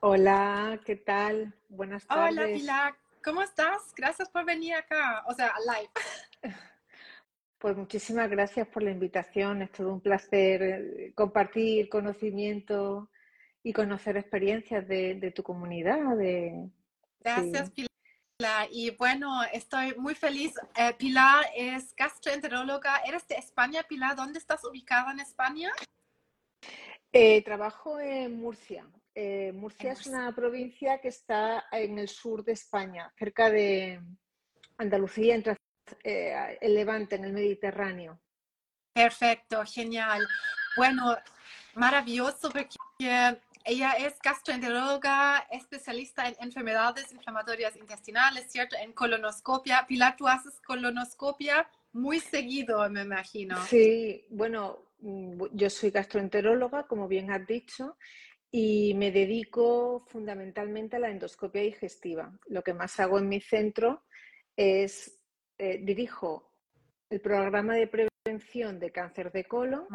[0.00, 1.52] Hola, ¿qué tal?
[1.68, 2.38] Buenas tardes.
[2.38, 2.94] Hola, Pilar.
[3.24, 3.92] ¿Cómo estás?
[3.96, 6.54] Gracias por venir acá, o sea, live.
[7.58, 9.62] Pues muchísimas gracias por la invitación.
[9.62, 13.10] Es todo un placer eh, compartir conocimiento
[13.64, 16.16] y conocer experiencias de, tu comunidad.
[16.16, 16.70] De,
[17.18, 18.68] gracias, Pilar.
[18.70, 20.54] Y bueno, estoy muy feliz.
[20.76, 22.98] Eh, Pilar es gastroenteróloga.
[22.98, 24.14] ¿Eres de España, Pilar?
[24.14, 25.72] ¿Dónde estás ubicada en España?
[27.12, 28.86] Eh, trabajo en Murcia.
[29.54, 34.00] Murcia es una provincia que está en el sur de España, cerca de
[34.76, 35.56] Andalucía, entre
[36.04, 38.20] eh, el Levante, en el Mediterráneo.
[38.92, 40.26] Perfecto, genial.
[40.76, 41.16] Bueno,
[41.74, 42.68] maravilloso porque
[43.64, 48.76] ella es gastroenteróloga, especialista en enfermedades inflamatorias intestinales, ¿cierto?
[48.76, 49.84] En colonoscopia.
[49.86, 53.62] Pilar, tú haces colonoscopia muy seguido, me imagino.
[53.66, 57.96] Sí, bueno, mm, yo soy gastroenteróloga, como bien has dicho,
[58.50, 62.38] y me dedico fundamentalmente a la endoscopia digestiva.
[62.46, 64.04] Lo que más hago en mi centro
[64.56, 65.20] es
[65.58, 66.52] eh, dirijo
[67.10, 69.86] el programa de prevención de cáncer de colon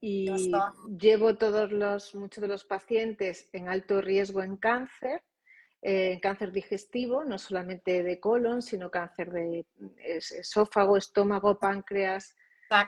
[0.00, 0.52] y
[0.98, 5.22] llevo todos los, muchos de los pacientes en alto riesgo en cáncer,
[5.80, 9.66] eh, en cáncer digestivo, no solamente de colon, sino cáncer de
[9.98, 12.36] esófago, estómago, páncreas,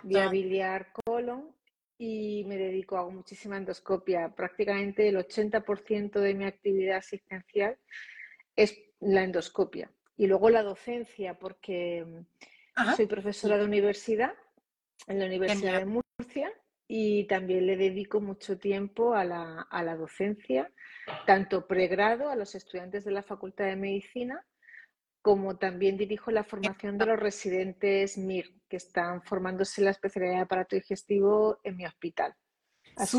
[0.02, 1.55] vía biliar, colon.
[1.98, 4.34] Y me dedico, a muchísima endoscopia.
[4.34, 7.78] Prácticamente el 80% de mi actividad asistencial
[8.54, 9.90] es la endoscopia.
[10.16, 14.34] Y luego la docencia, porque mm, soy profesora de universidad
[15.06, 16.52] en la Universidad de Murcia
[16.88, 20.70] y también le dedico mucho tiempo a la, a la docencia,
[21.26, 24.44] tanto pregrado a los estudiantes de la Facultad de Medicina,
[25.26, 30.34] como también dirijo la formación de los residentes MIR, que están formándose en la especialidad
[30.34, 32.32] de aparato digestivo en mi hospital.
[32.94, 33.18] Así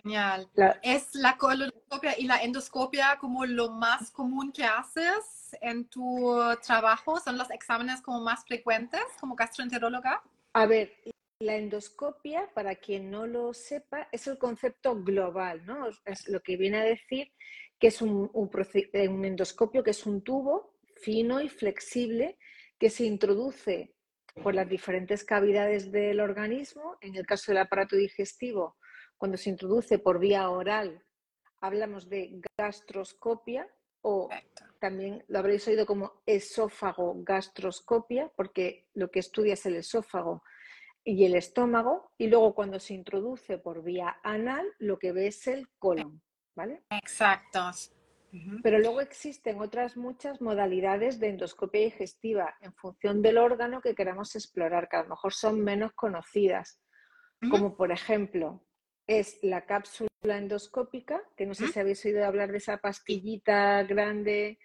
[0.00, 0.48] Genial.
[0.80, 6.32] ¿Es la colonoscopia y la endoscopia como lo más común que haces en tu
[6.64, 7.18] trabajo?
[7.18, 10.22] ¿Son los exámenes como más frecuentes como gastroenteróloga?
[10.52, 10.92] A ver,
[11.40, 15.88] la endoscopia, para quien no lo sepa, es el concepto global, ¿no?
[16.04, 17.32] Es lo que viene a decir
[17.84, 18.50] que es un, un,
[19.10, 22.38] un endoscopio que es un tubo fino y flexible
[22.78, 23.94] que se introduce
[24.42, 26.96] por las diferentes cavidades del organismo.
[27.02, 28.78] En el caso del aparato digestivo,
[29.18, 31.04] cuando se introduce por vía oral,
[31.60, 33.68] hablamos de gastroscopia
[34.00, 34.30] o
[34.80, 40.42] también lo habréis oído como esófago gastroscopia, porque lo que estudia es el esófago
[41.04, 45.46] y el estómago, y luego cuando se introduce por vía anal, lo que ve es
[45.48, 46.22] el colon,
[46.54, 46.82] ¿vale?
[46.90, 47.70] Exacto.
[48.64, 54.34] Pero luego existen otras muchas modalidades de endoscopia digestiva en función del órgano que queramos
[54.34, 56.80] explorar, que a lo mejor son menos conocidas,
[57.48, 58.64] como por ejemplo
[59.06, 64.58] es la cápsula endoscópica, que no sé si habéis oído hablar de esa pastillita grande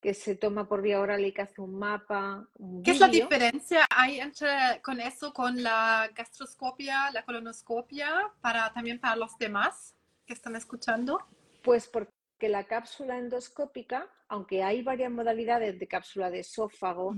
[0.00, 2.46] que se toma por vía oral y que hace un mapa.
[2.84, 9.00] ¿Qué es la diferencia hay entre con eso, con la gastroscopia, la colonoscopia, para también
[9.00, 9.96] para los demás
[10.26, 11.26] que están escuchando?
[11.66, 17.16] Pues porque la cápsula endoscópica, aunque hay varias modalidades de cápsula de esófago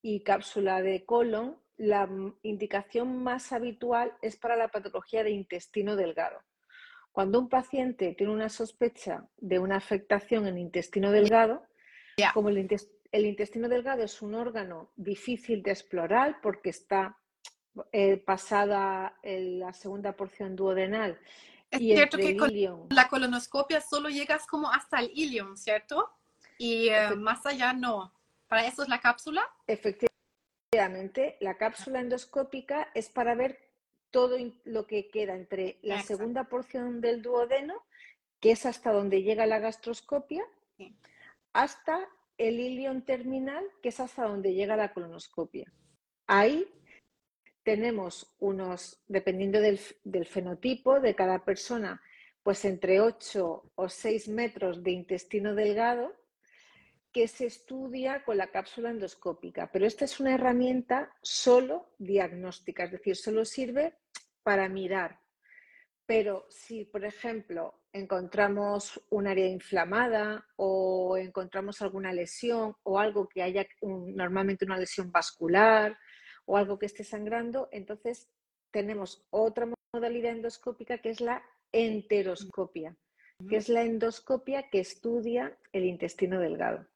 [0.00, 2.08] y cápsula de colon, la
[2.42, 6.40] indicación más habitual es para la patología de intestino delgado.
[7.12, 11.62] Cuando un paciente tiene una sospecha de una afectación en intestino delgado,
[12.32, 12.56] como el,
[13.12, 17.18] intestino delgado es un órgano difícil de explorar porque está
[17.92, 21.18] eh, pasada la segunda porción duodenal.
[21.70, 22.50] Es cierto que con
[22.90, 26.10] la colonoscopia solo llegas como hasta el ilium, ¿cierto?
[26.58, 28.12] Y eh, más allá no.
[28.48, 29.48] ¿Para eso es la cápsula?
[29.66, 30.10] Efectivamente
[30.72, 33.58] Efectivamente, la cápsula endoscópica es para ver
[34.12, 37.82] todo lo que queda entre la segunda porción del duodeno,
[38.38, 40.44] que es hasta donde llega la gastroscopia,
[41.52, 42.08] hasta
[42.38, 45.72] el ilion terminal, que es hasta donde llega la colonoscopia.
[46.28, 46.72] Ahí
[47.62, 49.78] tenemos unos, dependiendo del,
[50.26, 52.00] fenotipo de cada persona,
[52.42, 56.14] pues entre 8 o 6 metros de intestino delgado
[57.12, 62.92] que se estudia con la cápsula endoscópica, pero esta es una herramienta solo diagnóstica, es
[62.92, 63.96] decir, solo sirve
[64.42, 65.20] para mirar.
[66.06, 73.42] Pero si, por ejemplo, encontramos un área inflamada o encontramos alguna lesión o algo que
[73.42, 75.96] haya normalmente una lesión vascular
[76.50, 78.28] o algo que esté sangrando, entonces
[78.72, 82.96] tenemos otra modalidad endoscópica que es la enteroscopia,
[83.48, 86.88] que es la endoscopia que estudia el intestino delgado.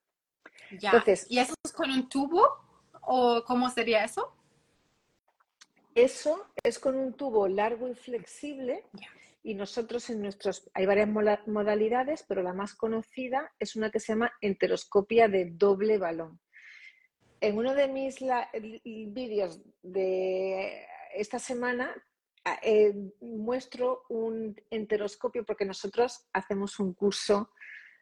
[1.31, 2.43] ¿Y eso es con un tubo
[3.03, 4.35] o cómo sería eso?
[5.95, 8.83] Eso es con un tubo largo y flexible
[9.45, 11.09] y nosotros en nuestros, hay varias
[11.47, 16.41] modalidades, pero la más conocida es una que se llama enteroscopia de doble balón.
[17.45, 18.17] En uno de mis
[19.13, 21.95] vídeos de esta semana
[22.63, 27.51] eh, muestro un enteroscopio porque nosotros hacemos un curso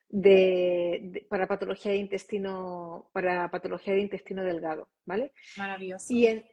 [0.08, 5.32] de, para patología de intestino para patología de intestino delgado, ¿vale?
[5.56, 6.06] Maravilloso.
[6.08, 6.44] Y,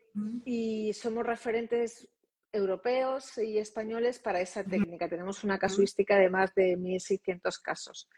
[0.45, 2.09] y somos referentes
[2.51, 5.07] europeos y españoles para esa técnica.
[5.07, 8.09] Tenemos una casuística de más de 1.600 casos.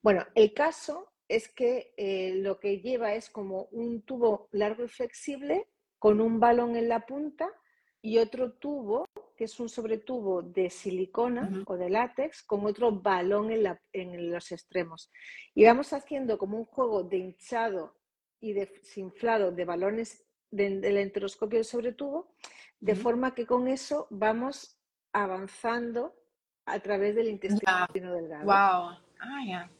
[0.00, 4.88] Bueno, el caso es que eh, lo que lleva es como un tubo largo y
[4.88, 5.66] flexible
[5.98, 7.48] con un balón en la punta
[8.02, 9.06] y otro tubo,
[9.36, 14.52] que es un sobretubo de silicona o de látex, con otro balón en, en, los
[14.52, 15.10] extremos.
[15.54, 17.96] Y vamos haciendo como un juego de hinchado
[18.40, 22.34] y desinflado de balones del enteroscopio del sobretubo
[22.78, 24.78] de forma que con eso vamos
[25.12, 26.14] avanzando
[26.66, 28.44] a través del intestino delgado.
[28.44, 28.98] Wow.
[29.20, 29.70] Ah,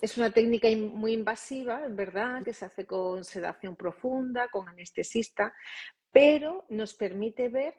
[0.00, 5.52] Es una técnica muy invasiva, es verdad, que se hace con sedación profunda, con anestesista,
[6.12, 7.74] pero nos permite ver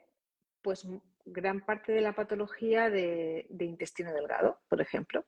[0.62, 0.86] pues
[1.24, 5.24] gran parte de la patología de intestino delgado, por ejemplo.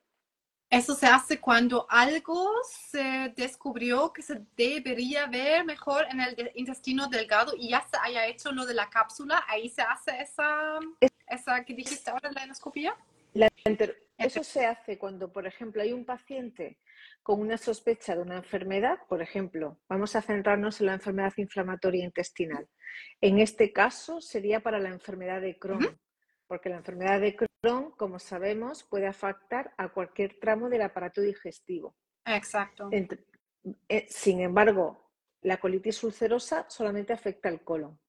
[0.73, 7.07] Eso se hace cuando algo se descubrió que se debería ver mejor en el intestino
[7.09, 9.43] delgado y ya se haya hecho lo de la cápsula.
[9.47, 10.79] Ahí se hace esa,
[11.27, 12.97] esa que dijiste ahora, la endoscopia.
[14.17, 16.79] Eso se hace cuando, por ejemplo, hay un paciente
[17.21, 22.03] con una sospecha de una enfermedad, por ejemplo, vamos a centrarnos en la enfermedad inflamatoria
[22.03, 22.67] intestinal.
[23.21, 25.97] En este caso sería para la enfermedad de Crohn
[26.47, 31.95] porque la enfermedad de Crohn, como sabemos, puede afectar a cualquier tramo del aparato digestivo.
[32.25, 32.89] Exacto.
[32.91, 35.09] Eh, sin embargo,
[35.41, 37.99] la colitis ulcerosa solamente afecta al colon.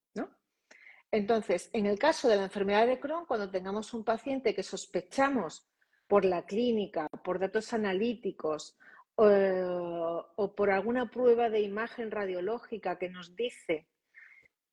[1.15, 5.65] Entonces, en el caso de la enfermedad de Crohn, cuando tengamos un paciente que sospechamos
[6.09, 8.77] por la clínica, por datos analíticos
[9.19, 13.87] eh, o por alguna prueba de imagen radiológica que nos dice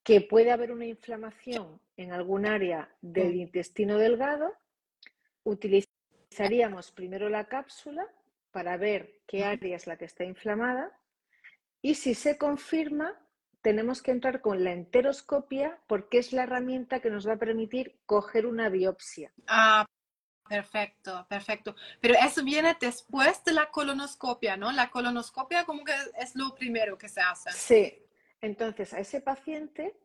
[0.02, 4.52] que puede haber una inflamación en algún área del intestino delgado,
[5.44, 8.08] utilizaríamos primero la cápsula
[8.50, 10.92] para ver qué área es la que está inflamada
[11.84, 13.16] y si se confirma,
[13.62, 18.00] tenemos que entrar con la enteroscopia porque es la herramienta que nos va a permitir
[18.06, 19.32] coger una biopsia.
[19.48, 19.86] Ah,
[20.48, 21.76] perfecto, perfecto.
[22.00, 24.72] Pero eso viene después de la colonoscopia, ¿no?
[24.72, 27.52] La colonoscopia como que es lo primero que se hace.
[27.52, 28.06] Sí,
[28.42, 29.96] entonces, a ese paciente,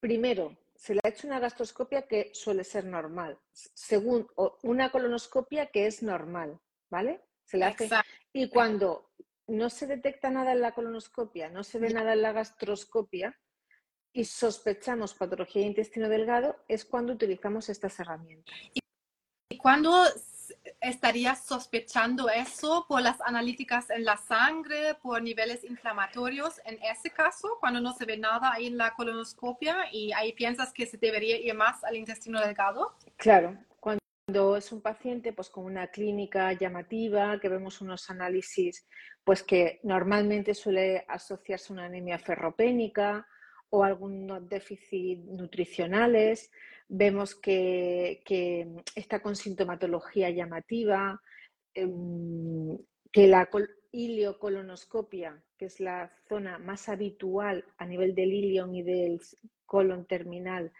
[0.00, 3.38] primero, se le ha hecho una gastroscopia que suele ser normal.
[3.52, 4.26] Según,
[4.62, 6.58] una colonoscopia que es normal,
[6.90, 7.22] ¿vale?
[7.44, 7.88] Se le hace.
[8.32, 9.10] Y cuando
[9.46, 13.38] no se detecta nada en la colonoscopia, no se ve nada en la gastroscopia
[14.12, 18.54] y sospechamos patología de intestino delgado, es cuando utilizamos estas herramientas.
[19.48, 20.04] ¿Y cuándo
[20.80, 27.56] estarías sospechando eso por las analíticas en la sangre, por niveles inflamatorios en ese caso,
[27.60, 31.36] cuando no se ve nada ahí en la colonoscopia y ahí piensas que se debería
[31.38, 32.94] ir más al intestino delgado?
[33.16, 33.56] Claro,
[34.26, 38.86] cuando es un paciente pues con una clínica llamativa, que vemos unos análisis
[39.22, 43.26] pues que normalmente suele asociarse a una anemia ferropénica
[43.70, 46.50] o algunos déficits nutricionales,
[46.88, 48.22] vemos que,
[48.94, 51.20] está con sintomatología llamativa,
[51.74, 52.78] em,
[53.10, 53.48] que la
[53.90, 59.20] iliocolonoscopia, que es la zona más habitual a nivel del ilion y del
[59.66, 60.72] colon terminal,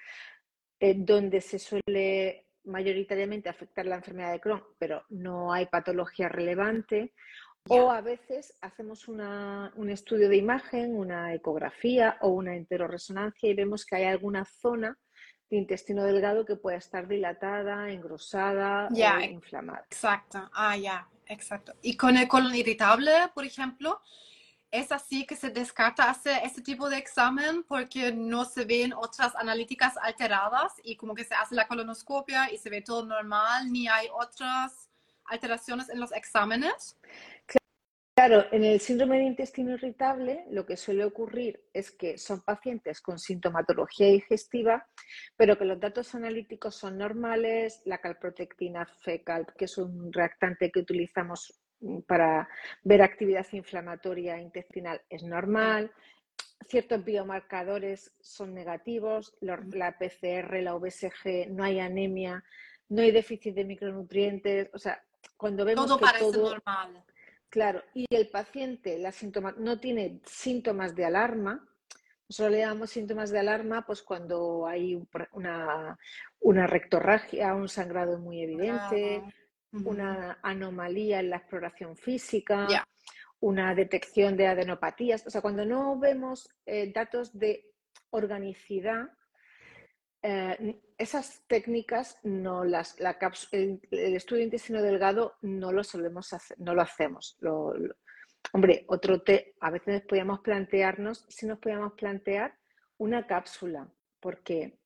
[0.80, 7.14] eh, donde se suele mayoritariamente afectar la enfermedad de Crohn, pero no hay patología relevante.
[7.68, 13.86] O a veces hacemos un estudio de imagen, una ecografía o una enteroresonancia y vemos
[13.86, 14.98] que hay alguna zona
[15.48, 19.84] de intestino delgado que pueda estar dilatada, engrosada o inflamada.
[19.86, 21.72] Exacto, ah, ya, exacto.
[21.80, 24.00] Y con el colon irritable, por ejemplo,
[24.74, 29.36] es así que se descarta hacer este tipo de examen porque no se ven otras
[29.36, 33.86] analíticas alteradas y como que se hace la colonoscopia y se ve todo normal, ni
[33.86, 34.90] hay otras
[35.26, 36.98] alteraciones en los exámenes.
[38.16, 43.00] Claro, en el síndrome de intestino irritable lo que suele ocurrir es que son pacientes
[43.00, 44.88] con sintomatología digestiva,
[45.36, 50.80] pero que los datos analíticos son normales, la calprotectina fecal, que es un reactante que
[50.80, 51.60] utilizamos
[52.06, 52.48] para
[52.82, 55.92] ver actividad inflamatoria intestinal, es normal,
[56.68, 62.44] ciertos biomarcadores son negativos, la PCR, la OBSG, no hay anemia,
[62.88, 65.02] no hay déficit de micronutrientes, o sea,
[65.36, 67.04] cuando vemos todo que parece normal.
[67.48, 69.12] Claro, y el paciente la
[69.58, 71.64] no tiene síntomas de alarma,
[72.28, 75.00] Nosotros le llamamos síntomas de alarma pues cuando hay
[75.32, 75.98] una,
[76.40, 79.22] una rectorragia, un sangrado muy evidente,
[79.84, 82.66] una anomalía en la exploración física,
[83.40, 85.26] una detección de adenopatías.
[85.26, 87.72] O sea, cuando no vemos eh, datos de
[88.10, 89.08] organicidad,
[90.22, 93.18] eh, esas técnicas no las, la
[93.52, 97.36] el, estudio intestino delgado no lo solemos hacer, no lo hacemos.
[98.52, 102.54] hombre, otro té, a veces podíamos plantearnos si nos podíamos plantear
[102.98, 103.88] una cápsula,
[104.20, 104.78] porque,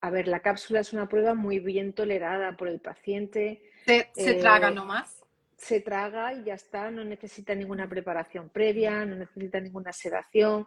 [0.00, 3.62] a ver, la cápsula es una prueba muy bien tolerada por el paciente.
[3.86, 5.20] Se, se traga eh, nomás
[5.60, 10.66] se traga y ya está, no necesita ninguna preparación previa, no necesita ninguna sedación.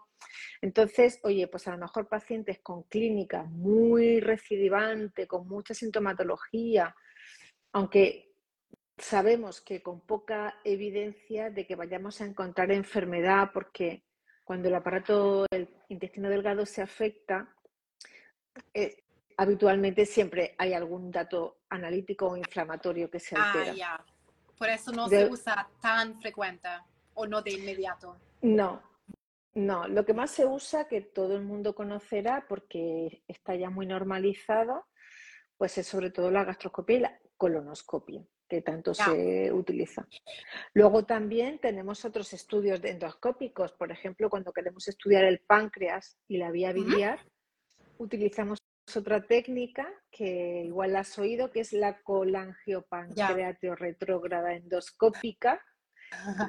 [0.62, 6.96] Entonces, oye, pues a lo mejor pacientes con clínica muy recidivante, con mucha sintomatología,
[7.72, 8.36] aunque
[8.96, 14.04] sabemos que con poca evidencia de que vayamos a encontrar enfermedad, porque
[14.44, 17.52] cuando el aparato del intestino delgado se afecta,
[18.76, 19.03] eh,
[19.38, 24.06] habitualmente siempre hay algún dato analítico o inflamatorio que se ah, altera.
[24.58, 26.70] Por eso no se usa tan frecuente
[27.16, 28.18] o no de inmediato.
[28.42, 28.82] No,
[29.56, 29.88] no.
[29.88, 34.88] Lo que más se usa, que todo el mundo conocerá porque está ya muy normalizado,
[35.58, 40.08] pues es sobre todo la gastroscopia y la colonoscopia que tanto se utiliza.
[40.74, 46.52] Luego también tenemos otros estudios endoscópicos, por ejemplo, cuando queremos estudiar el páncreas y la
[46.52, 47.20] vía biliar,
[47.98, 48.60] utilizamos
[48.98, 55.64] otra técnica que igual has oído, que es la colangiopancreatio retrógrada endoscópica,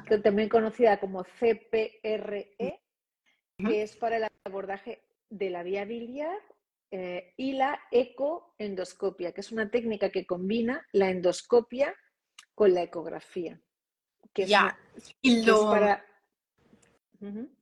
[0.07, 2.83] que también conocida como CPRE,
[3.57, 6.37] que es para el abordaje de la vía biliar
[6.91, 11.95] eh, y la ecoendoscopia, que es una técnica que combina la endoscopia
[12.53, 13.59] con la ecografía.
[14.33, 14.77] Que ya.
[15.21, 15.69] ¿Y lo...
[15.69, 16.05] para...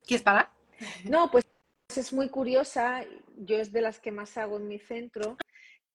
[0.05, 0.51] ¿Qué es para?
[1.05, 1.45] No, pues
[1.97, 3.05] es muy curiosa,
[3.38, 5.38] yo es de las que más hago en mi centro,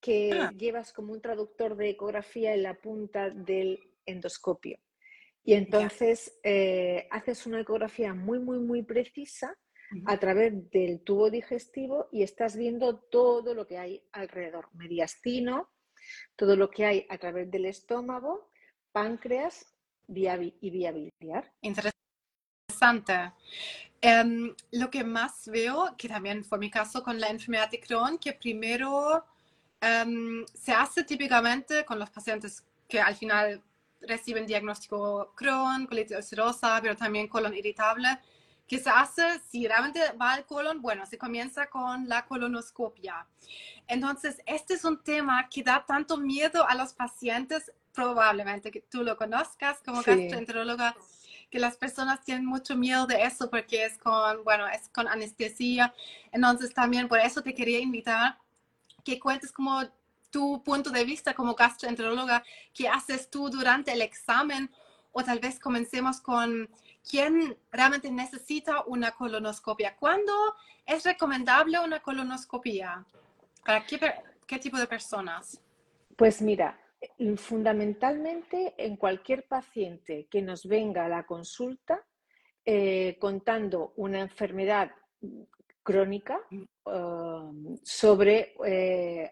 [0.01, 0.51] que ah.
[0.57, 4.79] llevas como un traductor de ecografía en la punta del endoscopio.
[5.43, 9.57] Y entonces eh, haces una ecografía muy, muy, muy precisa
[10.05, 15.71] a través del tubo digestivo y estás viendo todo lo que hay alrededor, mediastino,
[16.35, 18.51] todo lo que hay a través del estómago,
[18.91, 19.65] páncreas
[20.07, 21.51] y vía biliar.
[21.61, 23.33] Interesante.
[24.01, 28.17] Em, lo que más veo, que también fue mi caso con la enfermedad de Crohn,
[28.17, 29.25] que primero
[29.81, 33.61] em, se hace típicamente con los pacientes que al final
[34.01, 38.19] reciben diagnóstico Crohn, colitis ulcerosa, pero también colon irritable,
[38.67, 43.25] que se hace, si realmente va al colon, bueno, se comienza con la colonoscopia.
[43.87, 49.03] Entonces, este es un tema que da tanto miedo a los pacientes, probablemente que tú
[49.03, 50.95] lo conozcas como gastroenteróloga
[51.49, 55.93] que las personas tienen mucho miedo de eso porque es con, bueno, es con anestesia.
[56.31, 58.37] Entonces también por eso te quería invitar
[59.03, 59.81] que cuentes como
[60.29, 64.69] tu punto de vista como gastroenteróloga, qué haces tú durante el examen
[65.11, 66.69] o tal vez comencemos con
[67.09, 69.95] quién realmente necesita una colonoscopia.
[69.95, 70.33] ¿Cuándo
[70.85, 73.05] es recomendable una colonoscopia?
[73.65, 73.99] ¿Para qué,
[74.45, 75.59] qué tipo de personas?
[76.15, 76.77] Pues mira,
[77.37, 82.03] fundamentalmente en cualquier paciente que nos venga a la consulta
[82.65, 84.91] eh, contando una enfermedad
[85.81, 86.39] crónica
[86.85, 89.31] um, sobre, eh,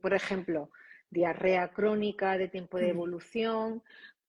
[0.00, 0.70] por ejemplo,
[1.10, 3.82] diarrea crónica de tiempo de evolución,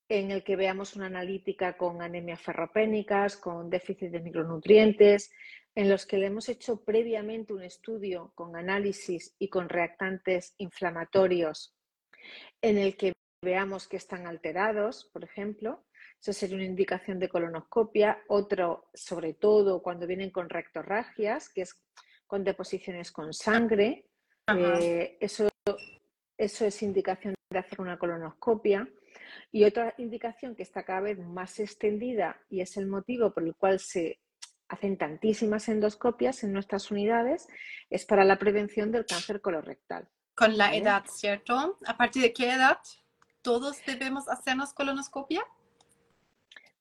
[0.09, 5.31] en el que veamos una analítica con anemias ferropénicas, con déficit de micronutrientes,
[5.75, 11.73] en los que le hemos hecho previamente un estudio con análisis y con reactantes inflamatorios
[12.61, 15.85] en el que veamos que están alterados, por ejemplo.
[16.19, 18.23] Eso sería una indicación de colonoscopia.
[18.27, 21.75] Otro, sobre todo, cuando vienen con rectorragias, que es
[22.25, 24.07] con deposiciones con sangre.
[24.47, 25.49] Eh, eso,
[26.37, 28.87] eso es indicación de hacer una colonoscopia.
[29.51, 33.55] Y otra indicación que está cada vez más extendida y es el motivo por el
[33.55, 34.19] cual se
[34.67, 37.47] hacen tantísimas endoscopias en nuestras unidades
[37.89, 40.09] es para la prevención del cáncer colorectal.
[40.35, 41.77] Con la edad, ¿cierto?
[41.85, 42.79] ¿A partir de qué edad
[43.41, 45.45] todos debemos hacernos colonoscopia?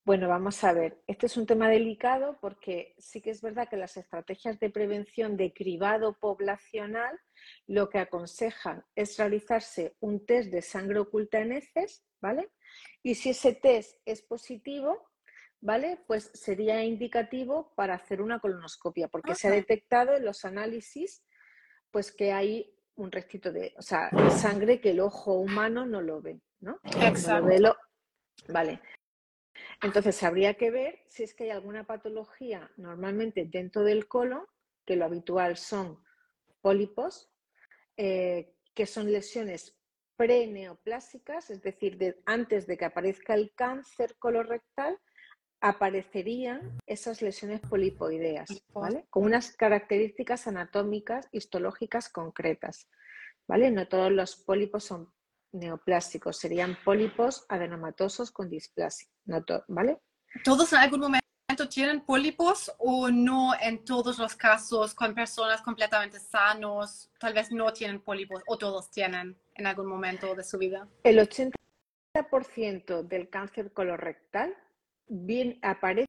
[0.05, 1.01] Bueno, vamos a ver.
[1.07, 5.37] Este es un tema delicado porque sí que es verdad que las estrategias de prevención
[5.37, 7.21] de cribado poblacional
[7.69, 12.51] lo que aconsejan es realizarse un test de sangre oculta en heces, ¿vale?
[13.03, 15.09] Y si ese test es positivo,
[15.61, 16.03] ¿vale?
[16.09, 21.23] Pues sería indicativo para hacer una colonoscopia, porque se ha detectado en los análisis
[21.93, 26.21] pues que hay un restito de, o sea, sangre que el ojo humano no lo
[26.21, 26.79] ve, ¿no?
[26.85, 27.77] Exacto.
[28.49, 28.81] Vale.
[29.83, 34.47] Entonces habría que ver si es que hay alguna patología normalmente dentro del colon
[34.85, 36.03] que lo habitual son
[36.61, 37.31] pólipos,
[37.97, 39.77] eh, que son lesiones
[40.17, 44.99] preneoplásicas, es decir, antes de que aparezca el cáncer colorectal,
[45.63, 49.07] aparecerían esas lesiones polipoideas, ¿vale?
[49.09, 52.89] Con unas características anatómicas, histológicas concretas,
[53.47, 53.71] ¿vale?
[53.71, 55.13] No todos los pólipos son
[55.53, 59.09] neoplásticos, serían pólipos adenomatosos con displasia,
[59.69, 60.01] ¿vale?
[60.43, 61.23] ¿Todos en algún momento
[61.71, 67.73] tienen pólipos o no en todos los casos con personas completamente sanos, tal vez no
[67.73, 70.89] tienen pólipos o todos tienen en algún momento de su vida?
[71.05, 74.57] El 80% del cáncer colorectal
[75.09, 76.09] bien, aparece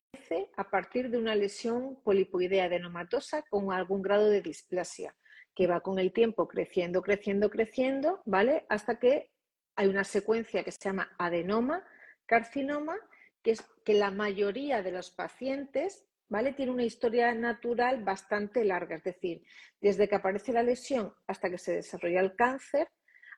[0.55, 5.15] a partir de una lesión polipoidea adenomatosa con algún grado de displasia,
[5.55, 8.65] que va con el tiempo creciendo, creciendo, creciendo, ¿vale?
[8.69, 9.31] Hasta que
[9.75, 11.83] hay una secuencia que se llama adenoma,
[12.25, 12.97] carcinoma,
[13.41, 16.53] que es que la mayoría de los pacientes, ¿vale?
[16.53, 19.43] Tiene una historia natural bastante larga, es decir,
[19.81, 22.87] desde que aparece la lesión hasta que se desarrolla el cáncer,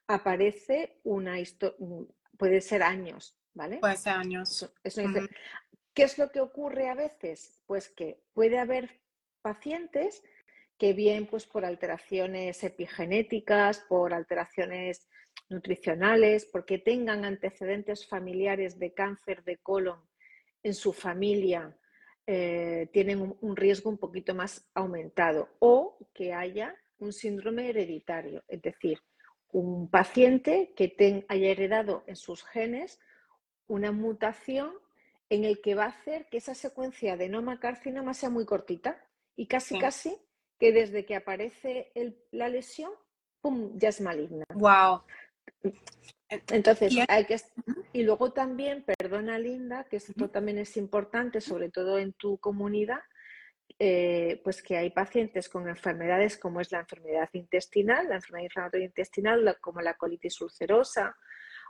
[0.07, 1.77] aparece una historia,
[2.37, 3.79] puede ser años, ¿vale?
[3.79, 4.71] Puede ser años.
[5.93, 7.61] ¿Qué es lo que ocurre a veces?
[7.65, 9.01] Pues que puede haber
[9.41, 10.21] pacientes
[10.77, 15.07] que bien pues por alteraciones epigenéticas, por alteraciones
[15.49, 19.99] nutricionales, porque tengan antecedentes familiares de cáncer de colon
[20.63, 21.77] en su familia,
[22.27, 28.61] eh, tienen un, riesgo un poquito más aumentado o que haya un síndrome hereditario, es
[28.61, 28.99] decir,
[29.51, 32.99] un paciente que haya heredado en sus genes
[33.67, 34.71] una mutación
[35.29, 39.03] en el que va a hacer que esa secuencia de noma carcinoma sea muy cortita
[39.35, 40.17] y casi casi
[40.59, 41.91] que desde que aparece
[42.31, 42.91] la lesión,
[43.41, 44.45] ¡pum!, ya es maligna.
[44.53, 45.01] Wow.
[46.29, 47.37] Entonces, hay que...
[47.93, 53.01] Y luego también, perdona Linda, que esto también es importante, sobre todo en tu comunidad,
[53.77, 58.85] eh, pues que hay pacientes con enfermedades como es la enfermedad intestinal, la enfermedad inflamatoria
[58.85, 61.15] intestinal, como la colitis ulcerosa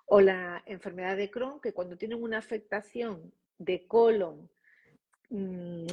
[0.05, 4.49] o la enfermedad de Crohn, que cuando tienen una afectación de colon
[5.29, 5.87] mm,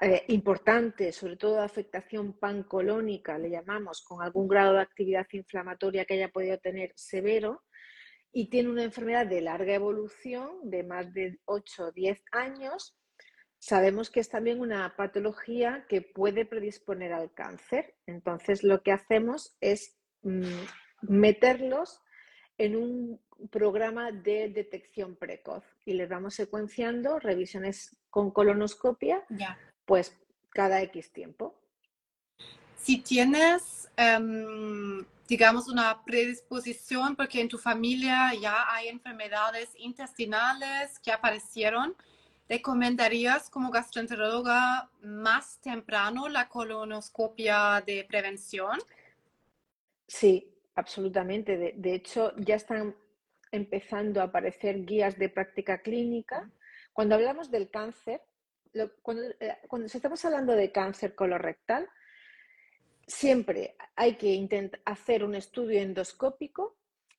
[0.00, 6.14] eh, importante, sobre todo afectación pancolónica, le llamamos, con algún grado de actividad inflamatoria que
[6.14, 7.62] haya podido tener severo,
[8.32, 12.98] y tiene una enfermedad de larga evolución, de más de 8 o 10 años,
[13.58, 17.96] sabemos que es también una patología que puede predisponer al cáncer.
[18.06, 20.42] Entonces, lo que hacemos es mm,
[21.02, 22.02] meterlos
[22.58, 29.24] en un programa de detección precoz y les vamos secuenciando revisiones con colonoscopia,
[29.84, 30.12] pues
[30.50, 31.54] cada X tiempo.
[32.76, 41.12] Si tienes, em, digamos, una predisposición porque en tu familia ya hay enfermedades intestinales que
[41.12, 41.94] aparecieron,
[42.48, 48.78] ¿recomendarías como gastroenteróloga más temprano la colonoscopia de prevención?
[50.06, 51.74] Sí, absolutamente.
[51.74, 52.94] De, hecho, ya están
[53.50, 56.50] empezando a aparecer guías de práctica clínica.
[56.92, 58.22] Cuando hablamos del cáncer,
[59.02, 61.88] cuando, eh, cuando estamos hablando de cáncer colorectal,
[63.06, 66.76] siempre hay que intentar hacer un estudio endoscópico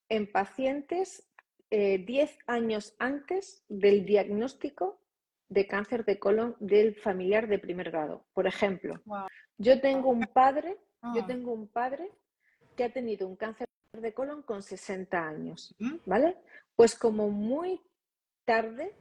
[0.08, 1.28] en pacientes
[1.70, 5.02] 10 eh, años antes del diagnóstico
[5.50, 8.26] de cáncer de colon del familiar de primer grado.
[8.34, 9.02] Por ejemplo,
[9.58, 10.78] yo tengo un padre,
[11.14, 11.28] yo ah.
[11.28, 12.10] tengo un padre
[12.80, 16.38] que ha tenido un cáncer de colon con 60 años, ¿vale?
[16.78, 17.82] Pues como muy
[18.46, 18.96] tarde,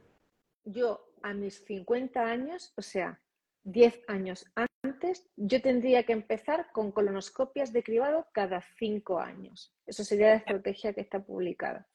[0.65, 3.21] yo a mis 50 años, o sea,
[3.63, 4.45] 10 años
[4.83, 9.73] antes, yo tendría que empezar con colonoscopias de cribado cada 5 años.
[9.85, 11.87] Eso sería la estrategia que está publicada,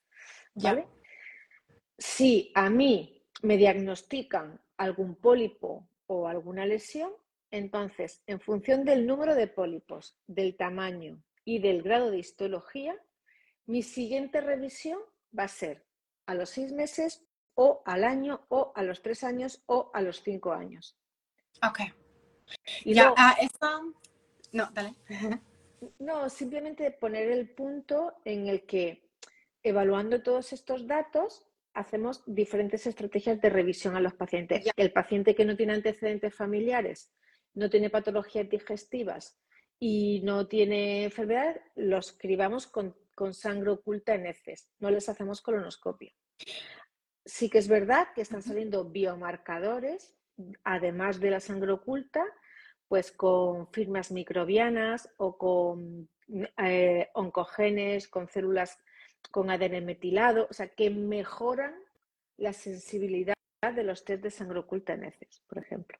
[0.54, 0.88] ¿vale?
[1.98, 7.12] Si a mí me diagnostican algún pólipo o alguna lesión,
[7.50, 12.96] entonces, en función del número de pólipos, del tamaño y del grado de histología,
[13.66, 14.98] mi siguiente revisión
[15.36, 15.84] va a ser
[16.26, 20.22] a los seis meses o al año o a los tres años o a los
[20.22, 20.96] cinco años.
[21.66, 21.80] Ok.
[22.84, 23.36] Y ya, ah,
[24.52, 24.94] No, dale.
[25.98, 29.06] No, simplemente poner el punto en el que,
[29.62, 34.64] evaluando todos estos datos, hacemos diferentes estrategias de revisión a los pacientes.
[34.76, 37.12] El paciente que no tiene antecedentes familiares,
[37.52, 39.36] no tiene patologías digestivas
[39.78, 42.94] y no tiene enfermedad, los cribamos con,
[43.32, 46.12] sangre oculta en heces, no les hacemos colonoscopia.
[47.24, 50.16] Sí que es verdad que están saliendo biomarcadores,
[50.64, 52.24] además de la sangre oculta,
[52.88, 56.08] pues con firmas microbianas o con
[56.58, 58.78] eh, oncogenes, con células
[59.30, 61.74] con ADN metilado, o sea, que mejoran
[62.36, 63.34] la sensibilidad
[63.74, 65.98] de los test de sangre oculta en heces, por ejemplo.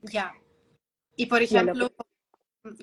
[0.00, 0.34] Ya.
[1.16, 1.90] Y por ejemplo,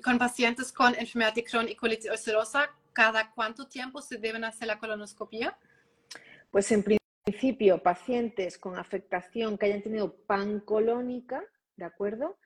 [0.02, 4.68] con pacientes con enfermedad de Crohn y colitis ulcerosa, ¿cada cuánto tiempo se deben hacer
[4.68, 5.58] la colonoscopia?
[6.50, 6.84] Pues en
[7.24, 11.42] principio, pacientes con afectación que hayan tenido pancolónica,
[11.76, 12.38] ¿de acuerdo?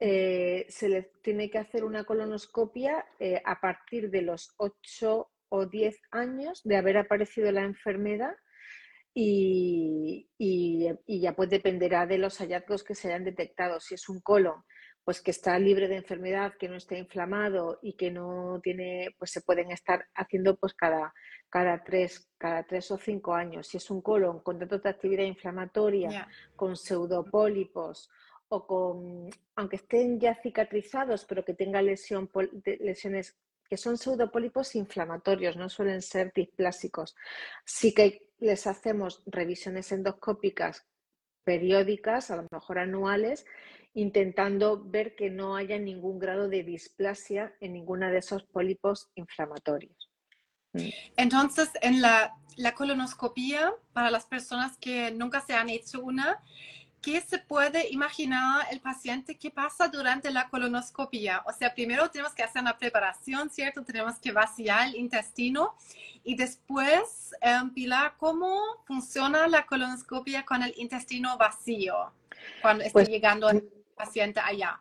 [0.00, 5.66] Eh, se les tiene que hacer una colonoscopia eh, a partir de los 8 o
[5.66, 8.34] 10 años de haber aparecido la enfermedad
[9.12, 10.28] y,
[11.06, 13.78] ya pues dependerá de los hallazgos que se hayan detectado.
[13.80, 14.64] Si es un colon,
[15.04, 19.30] pues que está libre de enfermedad, que no esté inflamado y que no tiene, pues
[19.30, 21.12] se pueden estar haciendo pues cada,
[21.48, 23.66] cada, tres, cada tres o cinco años.
[23.66, 28.10] Si es un colon con datos de actividad inflamatoria, con pseudopólipos
[28.48, 32.30] o con, aunque estén ya cicatrizados, pero que tenga lesión,
[32.80, 33.36] lesiones
[33.68, 37.14] que son pseudopólipos inflamatorios, no suelen ser displásicos.
[37.64, 40.84] Sí que les hacemos revisiones endoscópicas
[41.44, 43.46] periódicas, a lo mejor anuales,
[43.94, 50.10] intentando ver que no haya ningún grado de displasia en ninguno de esos pólipos inflamatorios.
[50.72, 50.88] Mm.
[51.16, 56.40] Entonces, en la, la colonoscopía, para las personas que nunca se han hecho una,
[57.02, 61.42] ¿qué se puede imaginar el paciente que pasa durante la colonoscopia?
[61.46, 63.82] O sea, primero tenemos que hacer una preparación, ¿cierto?
[63.84, 65.74] Tenemos que vaciar el intestino
[66.22, 72.12] y después, um, Pilar, ¿cómo funciona la colonoscopia con el intestino vacío
[72.62, 74.80] cuando está pues, llegando el paciente allá?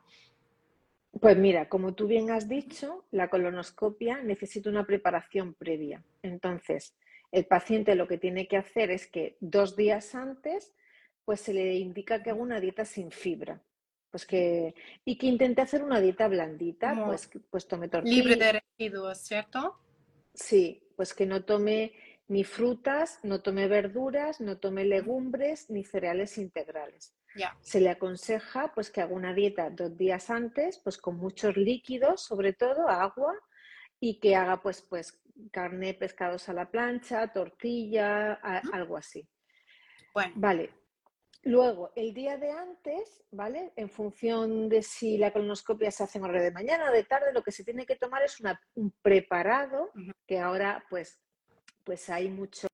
[1.20, 6.04] Pues mira, como tú bien has dicho, la colonoscopia necesita una preparación previa.
[6.22, 6.96] Entonces,
[7.32, 10.74] el paciente lo que tiene que hacer es que dos días antes
[11.26, 13.62] pues se le indica que haga una dieta sin fibra.
[14.10, 14.74] Pues que,
[15.06, 18.16] y que intente hacer una dieta blandita, pues, pues tome tortilla.
[18.16, 19.78] Libre de residuos, ¿cierto?
[20.34, 21.94] Sí, pues que no tome
[22.28, 27.14] ni frutas, no tome verduras, no tome legumbres ni cereales integrales.
[27.62, 32.22] Se le aconseja pues que haga una dieta dos días antes, pues con muchos líquidos,
[32.22, 33.34] sobre todo agua,
[34.00, 38.34] y que haga pues pues carne, pescados a la plancha, tortilla,
[38.74, 39.28] algo así.
[40.14, 40.34] Bueno.
[40.36, 40.72] Vale,
[41.44, 43.72] Luego, el día de antes, ¿vale?
[43.78, 47.32] En función de si la colonoscopia se hace en hora de mañana o de tarde,
[47.32, 48.38] lo que se tiene que tomar es
[48.76, 49.90] un preparado,
[50.28, 51.22] que ahora pues,
[51.86, 52.70] pues hay muchos,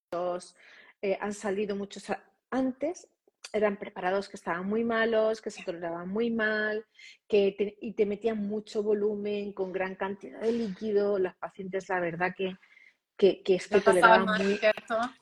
[1.01, 2.07] eh, han salido muchos
[2.49, 3.07] antes,
[3.53, 6.85] eran preparados que estaban muy malos, que se toleraban muy mal,
[7.27, 11.19] que y te metían mucho volumen, con gran cantidad de líquido.
[11.19, 12.57] Las pacientes, la verdad que,
[13.17, 14.59] que, es que toleraban muy...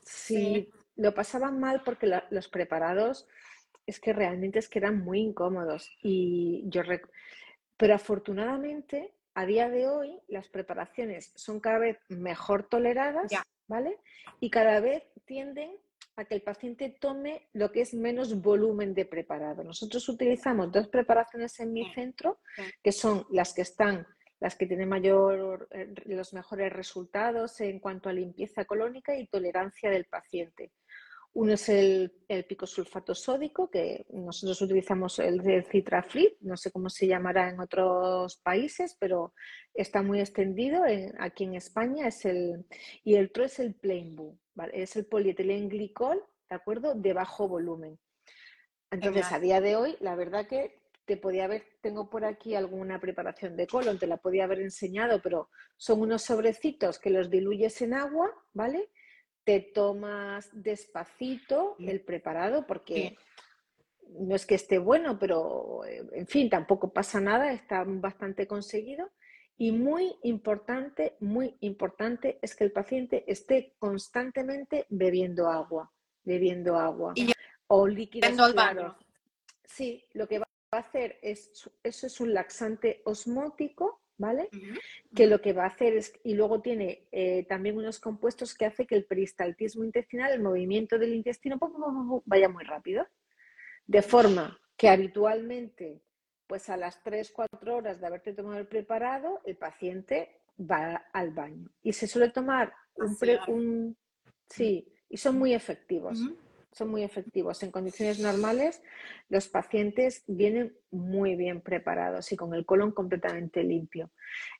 [0.02, 3.26] sí, lo pasaban mal porque los preparados
[3.86, 5.90] es que realmente es que eran muy incómodos.
[6.02, 6.82] Y yo
[7.76, 13.32] Pero afortunadamente, a día de hoy, las preparaciones son cada vez mejor toleradas,
[13.66, 13.98] ¿vale?
[14.40, 15.76] Y cada vez tienden
[16.16, 19.64] a que el paciente tome lo que es menos volumen de preparado.
[19.64, 22.38] Nosotros utilizamos dos preparaciones en mi centro,
[22.82, 24.06] que son las que están
[24.40, 29.88] las que tienen mayor, eh, los mejores resultados en cuanto a limpieza colónica y tolerancia
[29.88, 30.70] del paciente.
[31.34, 36.88] Uno es el, el picosulfato sódico, que nosotros utilizamos el de Citraflip, no sé cómo
[36.88, 39.34] se llamará en otros países, pero
[39.74, 40.84] está muy extendido.
[41.18, 42.64] aquí en España es el,
[43.02, 44.38] y el otro es el Plainbu,
[44.72, 46.94] es el polietilenglicol, ¿de acuerdo?
[46.94, 47.98] De bajo volumen.
[48.92, 53.00] Entonces, a día de hoy, la verdad que te podía haber, tengo por aquí alguna
[53.00, 57.82] preparación de colon, te la podía haber enseñado, pero son unos sobrecitos que los diluyes
[57.82, 58.90] en agua, ¿vale?
[59.44, 63.16] Te tomas despacito el preparado porque
[64.18, 69.10] no es que esté bueno, pero eh, en fin, tampoco pasa nada, está bastante conseguido.
[69.56, 75.92] Y muy importante, muy importante es que el paciente esté constantemente bebiendo agua,
[76.24, 77.14] bebiendo agua
[77.68, 78.96] o líquidos claros.
[79.64, 84.48] Sí, lo que va a hacer es, eso es un laxante osmótico ¿vale?
[85.14, 88.66] Que lo que va a hacer es, y luego tiene eh, también unos compuestos que
[88.66, 91.58] hace que el peristaltismo intestinal, el movimiento del intestino,
[92.24, 93.06] vaya muy rápido.
[93.86, 96.02] De forma que habitualmente,
[96.46, 101.30] pues a las 3, 4 horas de haberte tomado el preparado, el paciente va al
[101.30, 101.70] baño.
[101.82, 103.16] Y se suele tomar un,
[103.48, 103.96] un
[104.48, 106.18] sí, y son muy efectivos
[106.74, 107.62] son muy efectivos.
[107.62, 108.82] En condiciones normales,
[109.28, 114.10] los pacientes vienen muy bien preparados y con el colon completamente limpio.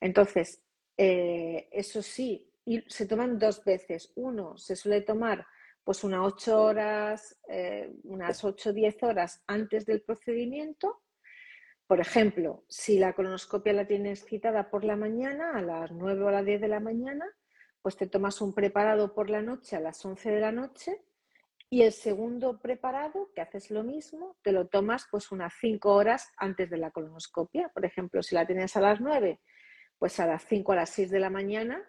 [0.00, 0.62] Entonces,
[0.96, 4.12] eh, eso sí, y se toman dos veces.
[4.14, 5.46] Uno, se suele tomar
[5.83, 11.03] pues unas ocho horas, eh, unas ocho o diez horas antes del procedimiento.
[11.87, 16.29] Por ejemplo, si la colonoscopia la tienes citada por la mañana, a las nueve o
[16.29, 17.27] a las diez de la mañana,
[17.83, 21.05] pues te tomas un preparado por la noche a las once de la noche
[21.70, 26.31] Y el segundo preparado, que haces lo mismo, te lo tomas pues unas cinco horas
[26.37, 27.68] antes de la colonoscopia.
[27.70, 29.40] Por ejemplo, si la tienes a las nueve,
[29.98, 31.83] pues a las cinco a las seis de la mañana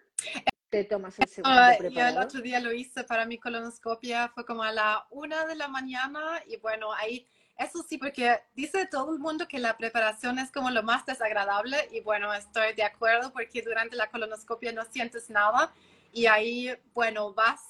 [0.68, 1.90] te tomas el segundo preparado.
[1.90, 5.54] Yo el otro día lo hice para mi colonoscopia, fue como a la una de
[5.54, 10.38] la mañana y bueno, ahí, eso sí, porque dice todo el mundo que la preparación
[10.38, 14.84] es como lo más desagradable y bueno, estoy de acuerdo porque durante la colonoscopia no
[14.84, 15.72] sientes nada
[16.12, 17.60] y ahí, bueno, vas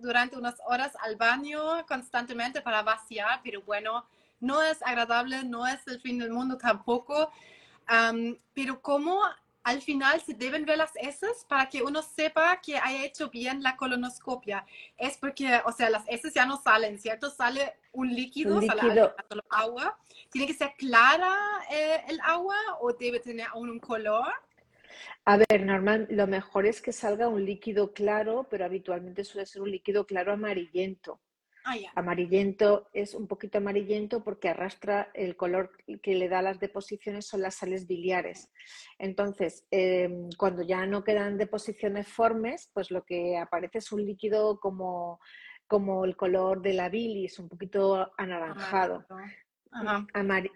[0.00, 4.06] durante unas horas al baño constantemente para vaciar, pero bueno,
[4.40, 7.30] no es agradable, no es el fin del mundo tampoco.
[8.54, 9.20] pero ¿cómo
[9.62, 13.62] al final se deben ver las heces para que uno sepa que haya hecho bien
[13.62, 14.66] la colonoscopia?
[14.96, 17.30] Es porque, o sea, las heces ya no salen, ¿cierto?
[17.30, 19.12] Sale un líquido, Sale
[19.50, 19.98] agua.
[20.30, 21.34] ¿Tiene que ser clara
[21.70, 24.32] eh, el agua o debe tener aún un color?
[25.24, 29.62] A ver, normal, lo mejor es que salga un líquido claro, pero habitualmente suele ser
[29.62, 31.20] un líquido claro amarillento.
[31.66, 35.70] Ah, amarillento es un poquito amarillento porque arrastra el color
[36.02, 38.50] que le da a las deposiciones son las sales biliares.
[38.98, 44.60] Entonces, em, cuando ya no quedan deposiciones formes, pues lo que aparece es un líquido
[44.60, 45.20] como,
[45.66, 49.06] como el color de la bilis, un poquito anaranjado.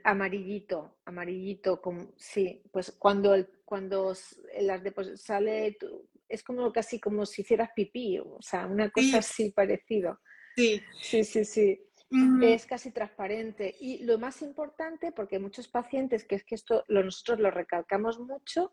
[0.05, 4.15] Amarillito, amarillito, como, sí, pues cuando, el, cuando
[4.61, 4.83] las
[5.21, 5.77] sale,
[6.29, 10.21] es como casi como si hicieras pipí, o sea, una cosa así parecido.
[10.57, 11.85] Sí, sí, sí, sí.
[12.43, 13.75] Es casi transparente.
[13.81, 18.19] Y lo más importante, porque muchos pacientes, que es que esto lo, nosotros lo recalcamos
[18.19, 18.73] mucho,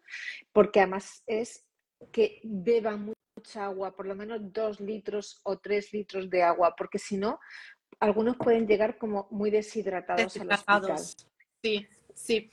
[0.53, 1.67] porque además es
[2.11, 6.97] que beban mucha agua, por lo menos dos litros o tres litros de agua, porque
[6.97, 7.39] si no,
[7.99, 11.17] algunos pueden llegar como muy deshidratados, deshidratados.
[11.61, 12.49] Sí, sí.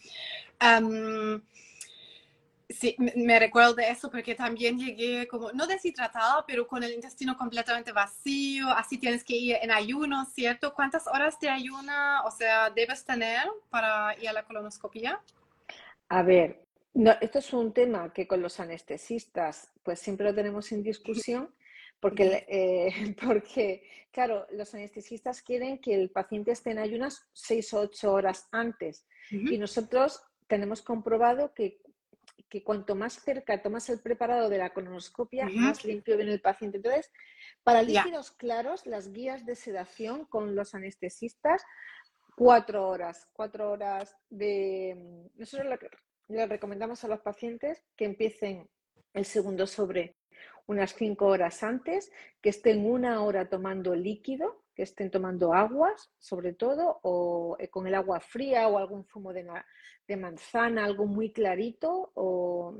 [2.69, 7.37] Sí, me recuerdo de eso porque también llegué como, no deshidratada, pero con el intestino
[7.37, 10.73] completamente vacío, así tienes que ir en ayuno, ¿cierto?
[10.73, 15.21] ¿Cuántas horas de ayuna, o sea, debes tener para ir a la colonoscopia?
[16.09, 20.73] A ver, no, esto es un tema que con los anestesistas pues siempre lo tenemos
[20.73, 21.51] en discusión
[22.03, 27.81] porque, eh, porque, claro, los anestesistas quieren que el paciente esté en ayunas seis o
[27.81, 29.07] ocho horas antes.
[29.31, 31.81] Y nosotros tenemos comprobado que
[32.53, 36.77] que cuanto más cerca tomas el preparado de la colonoscopia, más limpio viene el paciente.
[36.77, 37.11] Entonces,
[37.65, 41.63] para líquidos claros, las guías de sedación con los anestesistas,
[42.37, 45.31] cuatro horas, cuatro horas de...
[45.35, 45.79] Nosotros
[46.29, 48.69] le recomendamos a los pacientes que empiecen
[49.15, 50.19] el segundo sobre
[50.67, 56.55] unas cinco horas antes, que estén una hora tomando líquido que estén tomando aguas, sobre
[56.55, 62.13] todo, o eh, con el agua fría o algún zumo de, manzana, algo muy clarito,
[62.15, 62.75] o,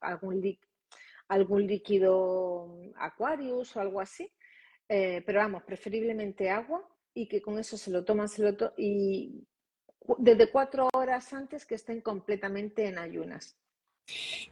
[0.00, 0.58] algún,
[1.28, 4.32] algún líquido Aquarius o algo así.
[4.88, 9.46] Eh, pero vamos, preferiblemente agua y que con eso se lo toman, se lo y
[10.16, 13.58] desde cuatro horas antes que estén completamente en ayunas.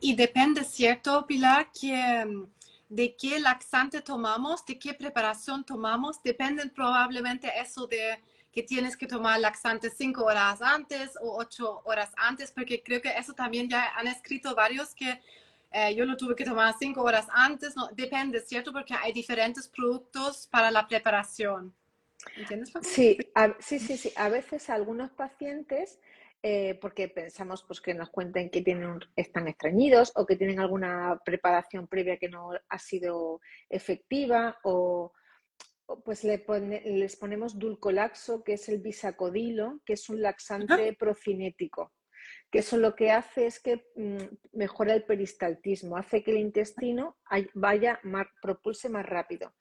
[0.00, 1.70] Y depende, ¿cierto, Pilar?
[1.72, 2.46] Que mm,
[2.88, 8.20] de qué laxante tomamos, de qué preparación tomamos, dependen probablemente eso de
[8.52, 13.10] que tienes que tomar laxante cinco horas antes o ocho horas antes, porque creo que
[13.10, 15.20] eso también ya han escrito varios que
[15.72, 18.72] eh, yo lo tuve que tomar cinco horas antes, no, depende, ¿cierto?
[18.72, 21.74] Porque hay diferentes productos para la preparación.
[22.34, 22.72] ¿Entiendes?
[22.80, 23.18] Sí,
[23.58, 24.12] sí, sí, sí.
[24.16, 25.98] A veces algunos pacientes
[26.48, 31.20] eh, porque pensamos pues, que nos cuenten que tienen, están estreñidos o que tienen alguna
[31.24, 35.12] preparación previa que no ha sido efectiva o,
[36.04, 36.44] pues le
[36.84, 41.92] les ponemos dulcolaxo, que es el bisacodilo, que es un laxante procinético,
[42.48, 47.16] que eso lo que hace es que mm, mejora el peristaltismo, hace que el intestino
[47.54, 49.52] vaya más, propulse más rápido.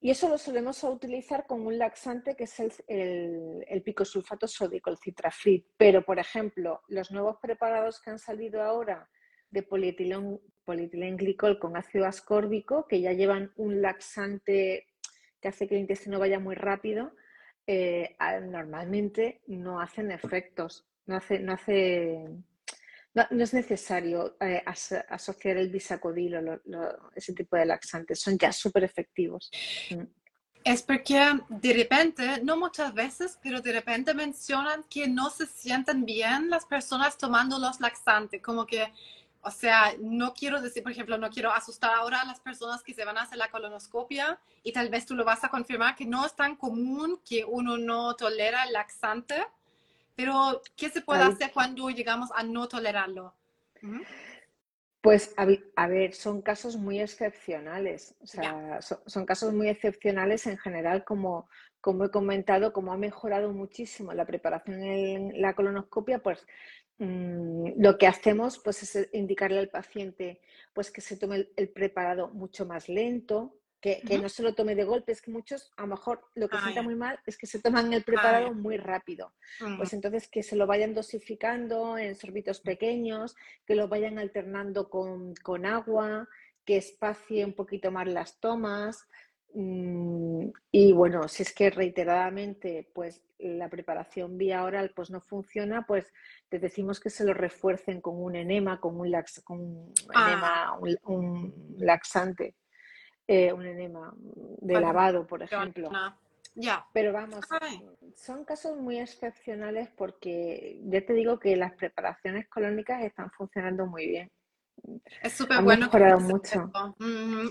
[0.00, 4.98] Y eso lo solemos utilizar con un laxante que es el, el, picosulfato sódico, el
[4.98, 5.64] citrafrid.
[5.76, 9.08] Pero, por ejemplo, los nuevos preparados que han salido ahora
[9.50, 14.86] de polietilenglicol con ácido ascórbico, que ya llevan un laxante
[15.40, 17.12] que hace que el intestino vaya muy rápido,
[17.66, 22.24] eh, normalmente no hacen efectos, no hace, no hace
[23.30, 24.62] no, es necesario eh,
[25.08, 26.60] asociar el bisacodilo,
[27.14, 29.50] ese tipo de laxantes, son ya súper efectivos.
[29.90, 30.04] Mm.
[30.64, 36.04] Es porque de repente, no muchas veces, pero de repente mencionan que no se sienten
[36.04, 38.92] bien las personas tomando los laxantes, como que,
[39.40, 42.92] o sea, no quiero decir, por ejemplo, no quiero asustar ahora a las personas que
[42.92, 46.04] se van a hacer la colonoscopia y tal vez tú lo vas a confirmar que
[46.04, 49.46] no es tan común que uno no tolera el laxante
[50.18, 53.34] pero, ¿qué se puede hacer cuando llegamos a no tolerarlo?
[55.00, 61.04] Pues a, ver, son casos muy excepcionales, o sea, son, casos muy excepcionales en general,
[61.04, 61.48] como,
[61.80, 66.44] como he comentado, como ha mejorado muchísimo la preparación en la colonoscopia, pues
[66.98, 70.40] mm, lo que hacemos pues, es indicarle al paciente
[70.72, 74.84] pues, que se tome el preparado mucho más lento, que, no se lo tome de
[74.84, 77.46] golpe, es que muchos a lo mejor lo que ah, sienta muy mal es que
[77.46, 79.32] se toman el ah, preparado muy rápido.
[79.76, 83.36] Pues entonces que se lo vayan dosificando en sorbitos pequeños,
[83.66, 86.28] que lo vayan alternando con, agua,
[86.64, 89.06] que espacie un poquito más las tomas.
[89.54, 95.86] Mm, y bueno, si es que reiteradamente pues la preparación vía oral pues no funciona,
[95.86, 96.12] pues
[96.48, 99.12] te decimos que se lo refuercen con un enema, con un,
[99.44, 100.76] con ah.
[101.04, 102.56] un laxante.
[103.30, 105.90] Eh, un enema de lavado, por ejemplo.
[106.92, 107.44] Pero vamos,
[108.16, 114.06] son casos muy excepcionales porque ya te digo que las preparaciones colónicas están funcionando muy
[114.06, 114.30] bien.
[115.22, 115.86] Es súper bueno.
[115.86, 116.70] mejorado mucho.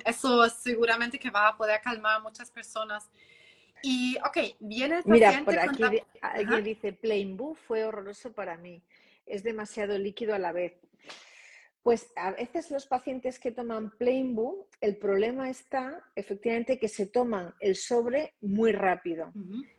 [0.03, 3.09] Eso seguramente que va a poder calmar a muchas personas.
[3.83, 5.83] Y, ok, viene el Mira, por aquí
[6.21, 8.81] alguien dice, Plain Boo fue horroroso para mí.
[9.27, 10.73] Es demasiado líquido a la vez.
[11.87, 17.55] Pues a veces los pacientes que toman Plainbu, el problema está efectivamente que se toman
[17.61, 19.31] el sobre muy rápido.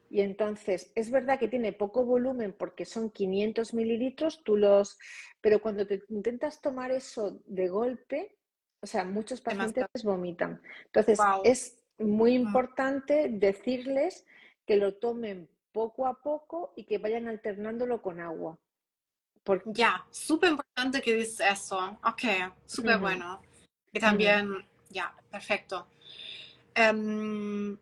[0.08, 4.98] Y entonces es verdad que tiene poco volumen porque son 500 mililitros, tú los,
[5.42, 8.38] pero cuando te intentas tomar eso de golpe,
[8.80, 10.62] o sea, muchos pacientes vomitan.
[10.86, 14.24] Entonces es muy importante decirles
[14.64, 18.58] que lo tomen poco a poco y que vayan alternándolo con agua.
[19.66, 21.98] Ya, súper importante que dices eso.
[22.04, 23.40] Ok, súper bueno.
[23.92, 25.88] Y también, ya, perfecto.
[26.74, 27.76] Em,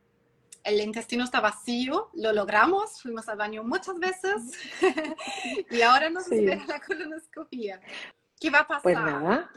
[0.64, 4.52] el intestino está vacío, lo logramos, fuimos al baño muchas veces
[5.70, 7.80] y ahora nos espera la colonoscopia.
[8.40, 8.82] ¿Qué va a pasar?
[8.82, 9.50] Pues nada,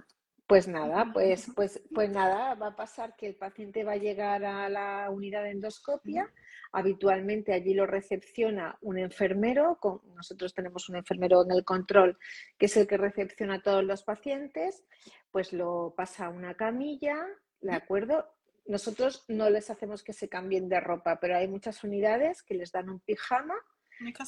[0.46, 4.44] pues nada, pues, pues, pues nada, va a pasar que el paciente va a llegar
[4.44, 6.30] a la unidad de endoscopia.
[6.72, 9.80] Habitualmente allí lo recepciona un enfermero,
[10.16, 12.18] nosotros tenemos un enfermero en el control
[12.58, 14.84] que es el que recepciona a todos los pacientes,
[15.32, 17.16] pues lo pasa a una camilla,
[17.62, 18.26] ¿de acuerdo?
[18.66, 22.72] Nosotros no les hacemos que se cambien de ropa, pero hay muchas unidades que les
[22.72, 23.56] dan un pijama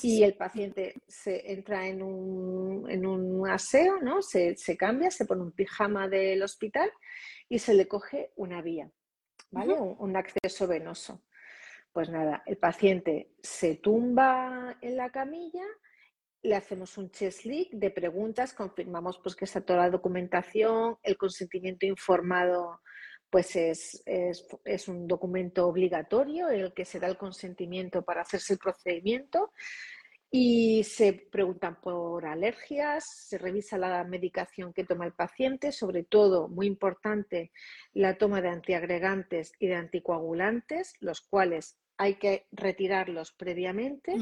[0.02, 4.22] y el paciente se entra en un, en un aseo, ¿no?
[4.22, 6.92] Se, se, cambia, se pone un pijama del hospital
[7.48, 8.92] y se le coge una vía,
[9.50, 9.74] ¿vale?
[9.74, 11.24] un, acceso venoso.
[11.94, 15.66] Pues nada, el paciente se tumba en la camilla,
[16.42, 21.18] le hacemos un chest leak de preguntas, confirmamos pues que está toda la documentación, el
[21.18, 22.80] consentimiento informado
[23.30, 28.60] pues es, es, un documento obligatorio el que se da el consentimiento para hacerse el
[28.60, 29.54] procedimiento
[30.34, 36.48] y se preguntan por alergias, se revisa la medicación que toma el paciente, sobre todo,
[36.48, 37.52] muy importante,
[37.94, 44.16] la toma de antiagregantes y de anticoagulantes, los cuales hay que retirarlos previamente.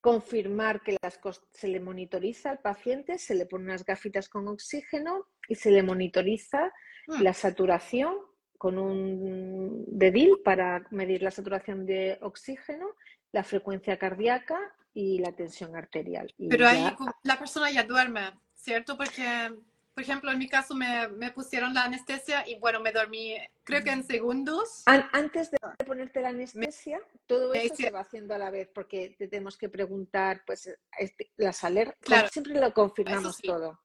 [0.00, 1.20] Confirmar que las
[1.52, 5.84] se le monitoriza al paciente, se le pone unas gafitas con oxígeno y se le
[5.84, 6.72] monitoriza
[7.06, 7.22] mm.
[7.22, 8.16] la saturación
[8.58, 12.88] con un dedil para medir la saturación de oxígeno,
[13.30, 16.32] la frecuencia cardíaca y la tensión arterial.
[16.48, 16.84] Pero ahí
[17.22, 18.96] la persona ya duerme, ¿cierto?
[18.96, 19.50] Porque
[19.94, 23.84] por ejemplo, en mi caso me, me, pusieron la anestesia y bueno, me dormí creo
[23.84, 24.82] que en segundos.
[24.86, 29.56] antes de ponerte la anestesia, todo eso se va haciendo a la vez porque tenemos
[29.56, 31.96] que preguntar, pues, este, las alergias.
[32.00, 32.28] Claro.
[32.28, 33.80] Siempre lo confirmamos todo.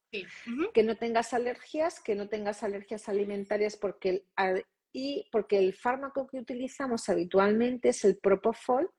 [0.74, 6.28] Que no tengas alergias, que no tengas alergias alimentarias porque el, y porque el fármaco
[6.28, 8.90] que utilizamos habitualmente es el propofol,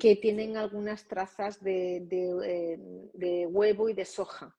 [0.00, 2.78] que tienen algunas trazas de, de, eh,
[3.12, 4.54] de huevo y de soja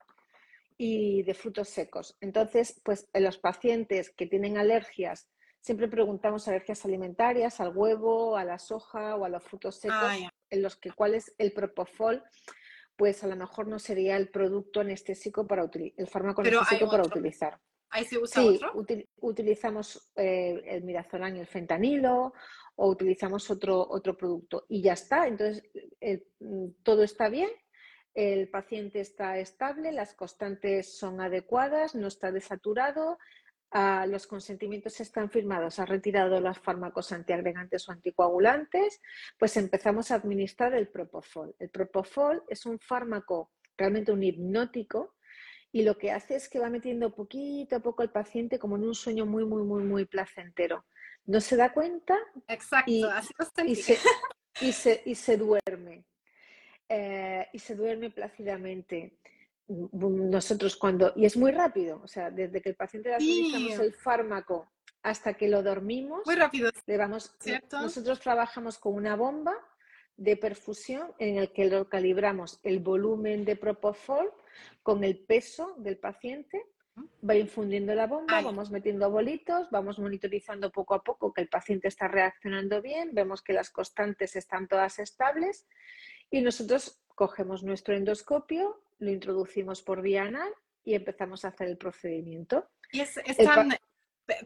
[0.77, 2.17] y de frutos secos.
[2.21, 5.27] Entonces, pues en los pacientes que tienen alergias,
[5.61, 10.29] siempre preguntamos alergias alimentarias al huevo, a la soja o a los frutos secos, ah,
[10.49, 12.23] en los que cuál es el propofol,
[12.95, 17.03] pues a lo mejor no sería el producto anestésico para utilizar, el fármaco anestésico para
[17.03, 17.59] utilizar.
[17.95, 18.59] ¿Ahí se usa sí,
[19.21, 22.33] utilizamos eh, el midazolam y el fentanilo
[22.75, 25.27] o utilizamos otro, otro producto y ya está.
[25.27, 25.63] Entonces,
[26.39, 27.49] mm, todo está bien
[28.15, 33.19] el paciente está estable, las constantes son adecuadas, no está desaturado,
[33.71, 39.01] ah, los consentimientos están firmados, ha retirado los fármacos antiagregantes o anticoagulantes,
[39.37, 41.53] pues empezamos a administrar el propofol.
[41.59, 45.15] El propofol es un fármaco realmente un hipnótico
[45.75, 48.85] y lo que hace es que va metiendo poquito a poco al paciente como en
[48.85, 50.85] un sueño muy, muy, muy, muy placentero.
[51.25, 52.17] No se da cuenta
[52.47, 53.33] Exacto, y, así
[55.03, 56.05] y se duerme.
[56.87, 59.17] Eh, y se duerme plácidamente.
[59.67, 63.93] nosotros cuando, y es muy rápido, o sea, desde que el paciente le administramos el
[63.93, 64.71] fármaco
[65.03, 66.71] hasta que lo dormimos, muy rápido.
[66.85, 67.35] Le vamos,
[67.73, 69.53] nosotros trabajamos con una bomba
[70.15, 74.31] de perfusión en el que lo calibramos el volumen de Propofol
[74.85, 76.63] con el peso del paciente,
[77.27, 81.87] va infundiendo la bomba, vamos metiendo bolitos, vamos monitorizando poco a poco que el paciente
[81.87, 85.65] está reaccionando bien, vemos que las constantes están todas estables
[86.29, 91.77] y nosotros cogemos nuestro endoscopio, lo introducimos por vía anal y empezamos a hacer el
[91.77, 92.69] procedimiento.
[92.91, 93.75] Y es, tan,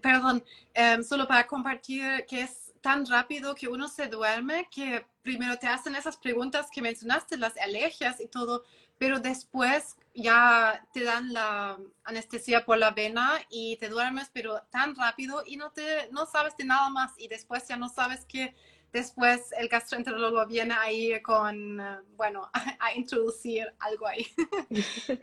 [0.02, 0.42] perdón,
[0.74, 5.68] em, solo para compartir que es tan rápido que uno se duerme que primero te
[5.68, 8.64] hacen esas preguntas que mencionaste, las alergias y todo,
[8.98, 14.96] pero después ya te dan la anestesia por la vena y te duermes, pero tan
[14.96, 18.56] rápido y no, te, no sabes de nada más y después ya no sabes que
[18.92, 21.80] después el gastroenterólogo viene ahí con,
[22.16, 22.50] bueno,
[22.80, 24.26] a, introducir algo ahí.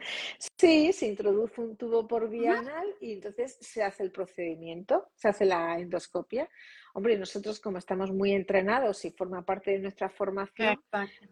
[0.59, 5.29] Sí, se introduce un tubo por vía anal y entonces se hace el procedimiento, se
[5.29, 6.49] hace la endoscopia.
[6.97, 10.83] Hombre, nosotros como estamos muy entrenados y forma parte de nuestra formación,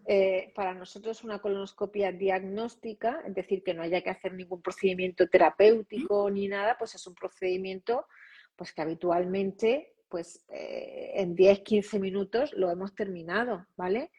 [0.06, 5.26] eh, para nosotros una colonoscopia diagnóstica, es decir, que no haya que hacer ningún procedimiento
[5.26, 8.06] terapéutico ni nada, pues es un procedimiento
[8.54, 14.10] pues que habitualmente pues eh, en 10-15 minutos lo hemos terminado, ¿vale?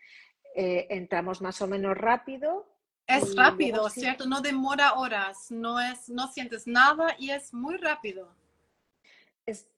[0.56, 2.68] Eh, entramos más o menos rápido.
[3.06, 4.26] Es rápido, ¿cierto?
[4.26, 8.34] No demora horas, no, es, no sientes nada y es muy rápido.
[9.46, 9.70] Es,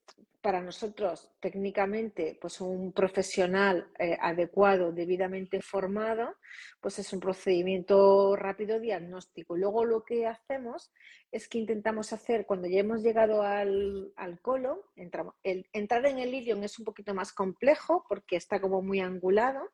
[0.41, 6.35] para nosotros técnicamente pues un profesional eh, adecuado, debidamente formado,
[6.79, 9.57] pues es un procedimiento rápido diagnóstico.
[9.57, 10.91] Luego lo que hacemos
[11.31, 16.33] es que intentamos hacer, cuando ya hemos llegado al, al colon, entramos, entrar en el
[16.33, 19.71] ilion es un poquito más complejo porque está como muy angulado,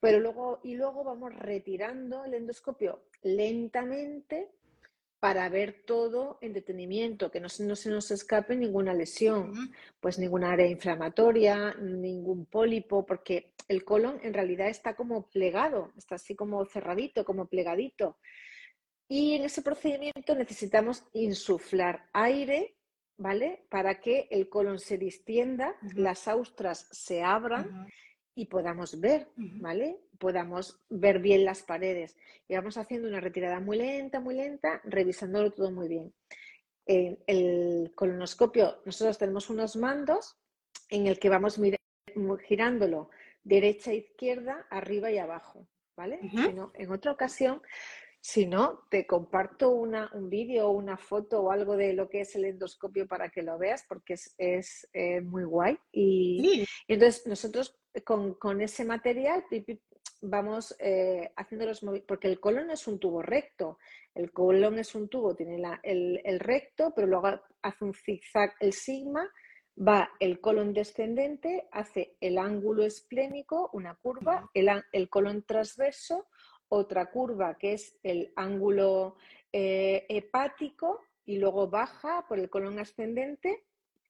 [0.00, 4.50] pero luego, y luego vamos retirando el endoscopio lentamente
[5.20, 10.66] para ver todo en detenimiento, que no, se nos escape ninguna lesión, pues ninguna área
[10.66, 17.26] inflamatoria, ningún pólipo, porque el colon en realidad está como plegado, está así como cerradito,
[17.26, 18.16] como plegadito.
[19.08, 22.76] Y en ese procedimiento necesitamos insuflar aire,
[23.18, 23.66] ¿vale?
[23.68, 27.88] Para que el colon se distienda, las austras se abran
[28.40, 29.98] y podamos ver, ¿vale?
[30.18, 32.16] Podamos ver bien las paredes.
[32.48, 36.14] Y vamos haciendo una retirada muy lenta, muy lenta, revisándolo todo muy bien.
[36.86, 40.38] En el colonoscopio, nosotros tenemos unos mandos
[40.88, 41.60] en el que vamos
[42.48, 43.10] girándolo
[43.44, 46.18] derecha, izquierda, arriba y abajo, ¿vale?
[46.74, 47.60] en otra ocasión
[48.22, 52.20] si no, te comparto una, un vídeo o una foto o algo de lo que
[52.20, 55.78] es el endoscopio para que lo veas, porque es, eh, muy guay.
[55.90, 59.44] Y, entonces nosotros con, ese material
[60.22, 63.78] vamos eh, haciendo los porque el colon es un tubo recto.
[64.14, 69.30] El colon es un tubo, tiene el, recto, pero luego hace un zigzag el sigma,
[69.76, 76.26] va el colon descendente, hace el ángulo esplénico, una curva, el, el colon transverso,
[76.68, 79.16] otra curva que es el ángulo
[79.52, 83.64] eh, hepático y luego baja por el colon ascendente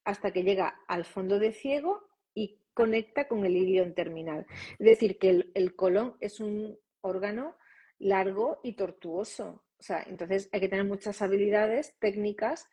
[0.05, 4.47] hasta que llega al fondo de ciego y conecta con el ilion terminal.
[4.79, 7.57] Es decir, que el, colon es un órgano
[7.99, 9.65] largo y tortuoso.
[9.79, 12.69] O sea, entonces hay que tener muchas habilidades técnicas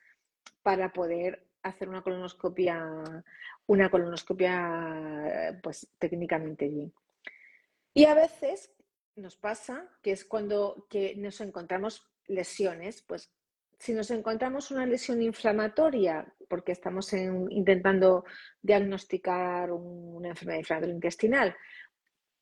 [0.62, 3.24] para poder hacer una colonoscopia,
[3.66, 6.94] una colonoscopia pues técnicamente bien.
[7.94, 8.74] Y a veces
[9.16, 13.34] nos pasa, que es cuando que nos encontramos lesiones, pues
[13.80, 18.26] si nos encontramos una lesión inflamatoria, porque estamos intentando
[18.62, 21.56] diagnosticar una enfermedad inflamatoria intestinal,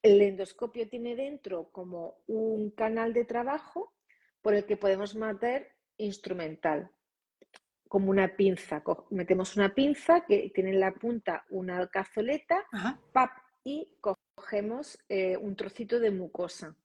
[0.01, 3.93] el endoscopio tiene dentro como un canal de trabajo
[4.41, 6.91] por el que podemos meter instrumental,
[7.87, 8.83] como una pinza.
[9.09, 12.63] Metemos una pinza que tiene en la punta una cazoleta,
[13.11, 13.31] pap,
[13.63, 16.75] y cogemos eh, un trocito de mucosa.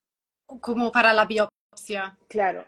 [0.47, 2.17] Como para la biopsia.
[2.27, 2.65] Claro,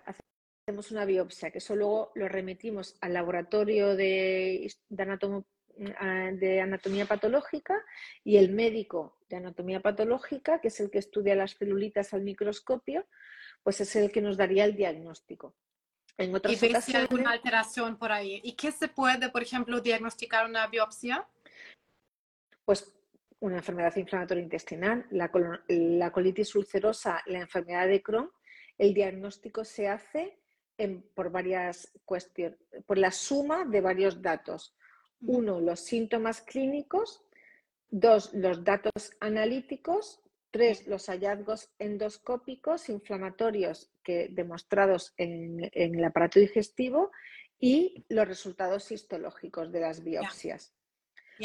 [0.63, 7.83] hacemos una biopsia, que eso luego lo remitimos al laboratorio de, de, anatomía patológica
[8.23, 13.05] y el médico de anatomía patológica, que es el que estudia las celulitas al microscopio,
[13.61, 15.53] pues es el que nos daría el diagnóstico.
[16.17, 18.39] En otras ¿Y si hay alguna alteración por ahí?
[18.41, 21.27] ¿Y qué se puede, por ejemplo, diagnosticar una biopsia?
[22.63, 22.93] Pues
[23.39, 25.29] una enfermedad inflamatoria intestinal, la,
[26.11, 28.31] colitis ulcerosa, la enfermedad de Crohn,
[28.77, 30.39] el diagnóstico se hace
[31.13, 34.75] por varias cuestiones, por la suma de varios datos.
[35.21, 37.23] Uno, los síntomas clínicos.
[37.89, 47.11] Dos, los datos analíticos Tres, los hallazgos endoscópicos inflamatorios que, demostrados en, el aparato digestivo
[47.59, 50.71] y los resultados histológicos de las biopsias.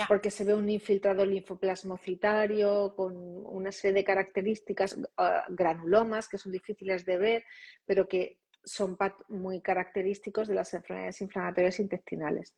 [0.09, 6.53] Porque se ve un infiltrado linfoplasmocitario con una serie de características, ah, granulomas que son
[6.53, 7.45] difíciles de ver,
[7.87, 8.37] pero que
[8.69, 8.97] son
[9.29, 12.55] muy característicos de las enfermedades inflamatorias intestinales.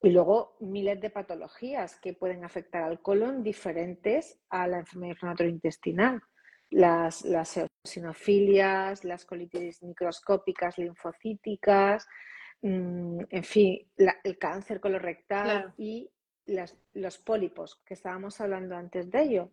[0.00, 5.52] Y luego miles de patologías que pueden afectar al colon diferentes a la enfermedad inflamatoria
[5.52, 6.22] intestinal.
[6.70, 12.06] Las, las eosinofilias, las colitis microscópicas linfocíticas,
[12.62, 16.10] mm, en fin, el cáncer colorectal y
[16.94, 19.50] los pólipos, que estábamos hablando antes de ello.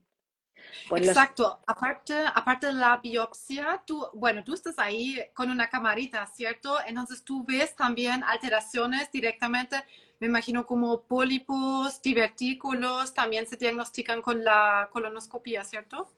[0.89, 1.59] Pues Exacto.
[1.67, 6.77] Aparte, aparte de la biopsia, tú, bueno, tú estás ahí con una camarita, ¿cierto?
[6.85, 9.77] Entonces tú ves también alteraciones directamente,
[10.19, 16.09] me imagino como pólipos, divertículos, también se diagnostican con la colonoscopia, ¿cierto?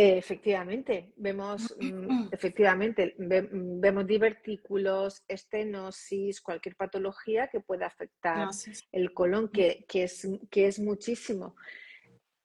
[0.00, 8.48] Efectivamente, vemos, mm, efectivamente, vemos divertículos, estenosis, cualquier patología que pueda afectar
[8.92, 11.56] el colon, que, es, que es muchísimo.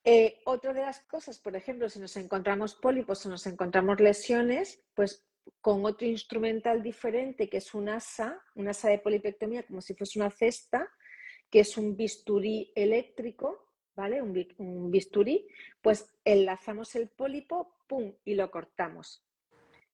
[0.05, 4.81] Eh, otra de las cosas, por ejemplo, si nos encontramos pólipos o nos encontramos lesiones,
[4.93, 5.25] pues
[5.61, 10.19] con otro instrumental diferente, que es un asa, una asa de polipectomía, como si fuese
[10.19, 10.89] una cesta,
[11.49, 14.21] que es un bisturí eléctrico, ¿vale?
[14.21, 15.47] Un, bisturí,
[15.81, 18.13] pues enlazamos el pólipo, ¡pum!
[18.25, 19.23] y lo cortamos.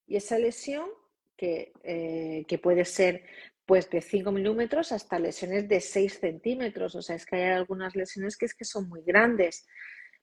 [0.07, 0.89] Y esa lesión,
[1.37, 3.23] que, eh, puede ser
[3.65, 7.95] pues de 5 milímetros hasta lesiones de 6 centímetros, o sea, es que hay algunas
[7.95, 9.67] lesiones que es que son muy grandes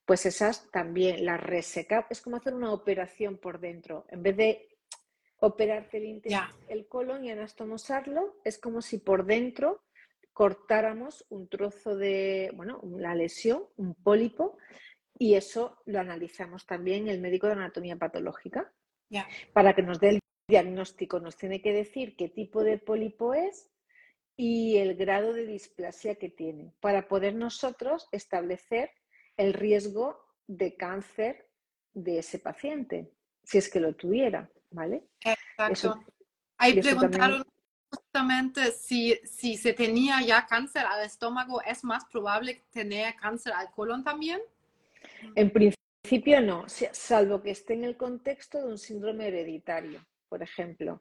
[0.06, 2.06] pues esas también las reseca.
[2.08, 4.06] Es como hacer una operación por dentro.
[4.08, 4.68] En vez de
[5.40, 6.22] operarte el,
[6.68, 9.82] el colon y anastomosarlo, es como si por dentro
[10.32, 14.58] cortáramos un trozo de, bueno, la lesión, un pólipo,
[15.18, 18.72] y eso lo analizamos también el médico de anatomía patológica.
[19.52, 23.70] Para que nos dé el diagnóstico, nos tiene que decir qué tipo de pólipo es
[24.36, 28.90] y el grado de displasia que tiene, para poder nosotros establecer
[29.36, 31.48] el riesgo de cáncer
[31.92, 33.12] de ese paciente,
[33.42, 35.04] si es que lo tuviera, ¿vale?
[35.24, 36.04] Exacto.
[36.58, 37.44] Ahí preguntaron
[37.90, 43.70] justamente si, si se tenía ya cáncer al estómago, ¿es más probable tener cáncer al
[43.70, 44.40] colon también?
[45.34, 51.00] En principio no, salvo que esté en el contexto de un síndrome hereditario, por ejemplo.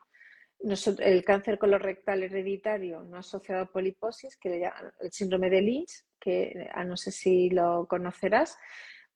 [0.99, 6.03] el cáncer colorectal hereditario no asociado a poliposis, que le llaman el síndrome de Lynch,
[6.25, 8.57] que ah, no sé si lo conocerás,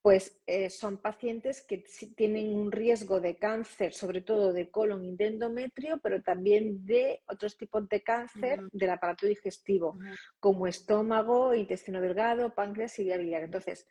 [0.02, 1.84] pues eh, son pacientes que
[2.16, 7.22] tienen un riesgo de cáncer, sobre todo de colon y de endometrio, pero también de
[7.28, 9.98] otros tipos de cáncer del aparato digestivo,
[10.40, 13.44] como estómago, intestino delgado, páncreas y vía biliar.
[13.44, 13.88] Entonces,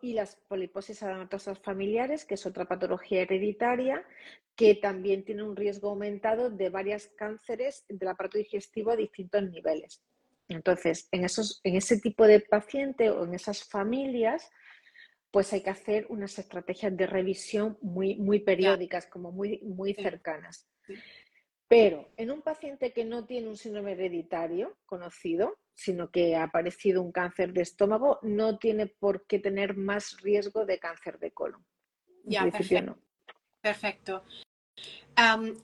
[0.00, 4.06] y las poliposis adenomatosis familiares, que es otra patología hereditaria,
[4.54, 10.02] que también tiene un riesgo aumentado de varios cánceres del aparato digestivo a distintos niveles.
[10.48, 14.50] Entonces, en, esos, en ese tipo de paciente o en esas familias,
[15.30, 20.68] pues hay que hacer unas estrategias de revisión muy, muy periódicas, como muy, muy cercanas.
[21.68, 27.02] Pero en un paciente que no tiene un síndrome hereditario conocido, sino que ha aparecido
[27.02, 31.66] un cáncer de estómago, no tiene por qué tener más riesgo de cáncer de colon.
[32.24, 32.98] ya, perfecto.
[33.60, 34.24] perfecto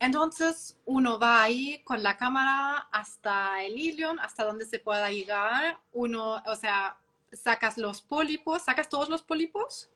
[0.00, 5.78] entonces uno va ahí con la cámara hasta el ilion, hasta donde se pueda llegar.
[5.92, 6.96] Uno, o sea,
[7.32, 9.90] sacas los pólipos, ¿sacas todos los pólipos?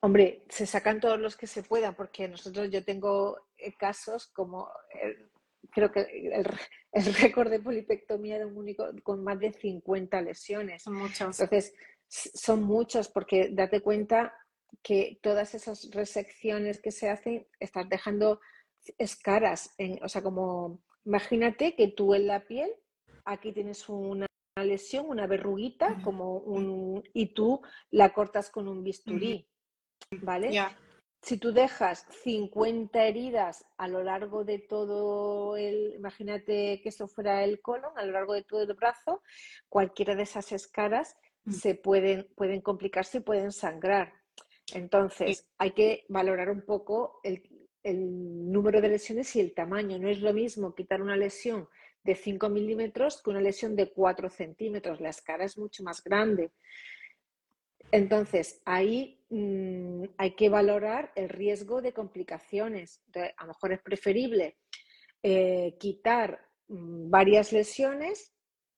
[0.00, 4.68] Hombre, se sacan todos los que se puedan, porque nosotros yo tengo eh, casos como,
[5.70, 6.46] creo que el,
[6.92, 10.82] el récord de polipectomía de un único con más de 50 lesiones.
[10.82, 11.40] Son muchos.
[11.40, 11.74] Entonces,
[12.08, 14.34] son muchos, porque date cuenta
[14.82, 18.40] que todas esas resecciones que se hacen, estás dejando
[18.98, 22.70] escaras, en, o sea, como imagínate que tú en la piel,
[23.24, 27.60] aquí tienes una lesión, una verruguita, como un, y tú
[27.90, 29.48] la cortas con un bisturí,
[30.20, 30.50] ¿vale?
[31.22, 37.44] Si tú dejas 50 heridas a lo largo de todo el, imagínate que eso fuera
[37.44, 39.22] el colon, a lo largo de todo el brazo,
[39.68, 41.52] cualquiera de esas escaras mm.
[41.52, 44.12] se pueden, pueden complicarse y pueden sangrar.
[44.74, 47.42] Entonces, hay que valorar un poco el,
[47.84, 49.98] número de lesiones y el tamaño.
[49.98, 51.68] No es lo mismo quitar una lesión
[52.04, 55.00] de 5 milímetros que una lesión de 4 centímetros.
[55.00, 56.52] La escala es mucho más grande.
[57.90, 63.02] Entonces, ahí mm, hay que valorar el riesgo de complicaciones.
[63.14, 64.56] a lo mejor es preferible
[65.22, 68.32] eh, quitar mm, varias lesiones,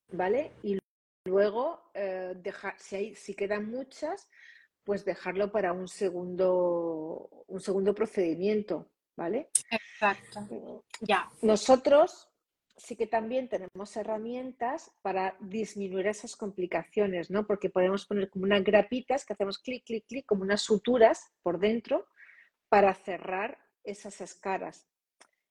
[0.08, 0.52] ¿vale?
[0.62, 0.78] Y
[1.26, 4.28] luego, eh, dejar, si, hay, si quedan muchas,
[4.84, 9.50] pues dejarlo para un segundo, un segundo procedimiento, ¿vale?
[9.70, 10.84] Exacto.
[11.00, 11.28] Ya.
[11.42, 12.28] Nosotros
[12.76, 17.46] sí que también tenemos herramientas para disminuir esas complicaciones, ¿no?
[17.46, 21.58] Porque podemos poner como unas grapitas que hacemos clic, clic, clic, como unas suturas por
[21.58, 22.06] dentro
[22.68, 24.88] para cerrar esas escaras.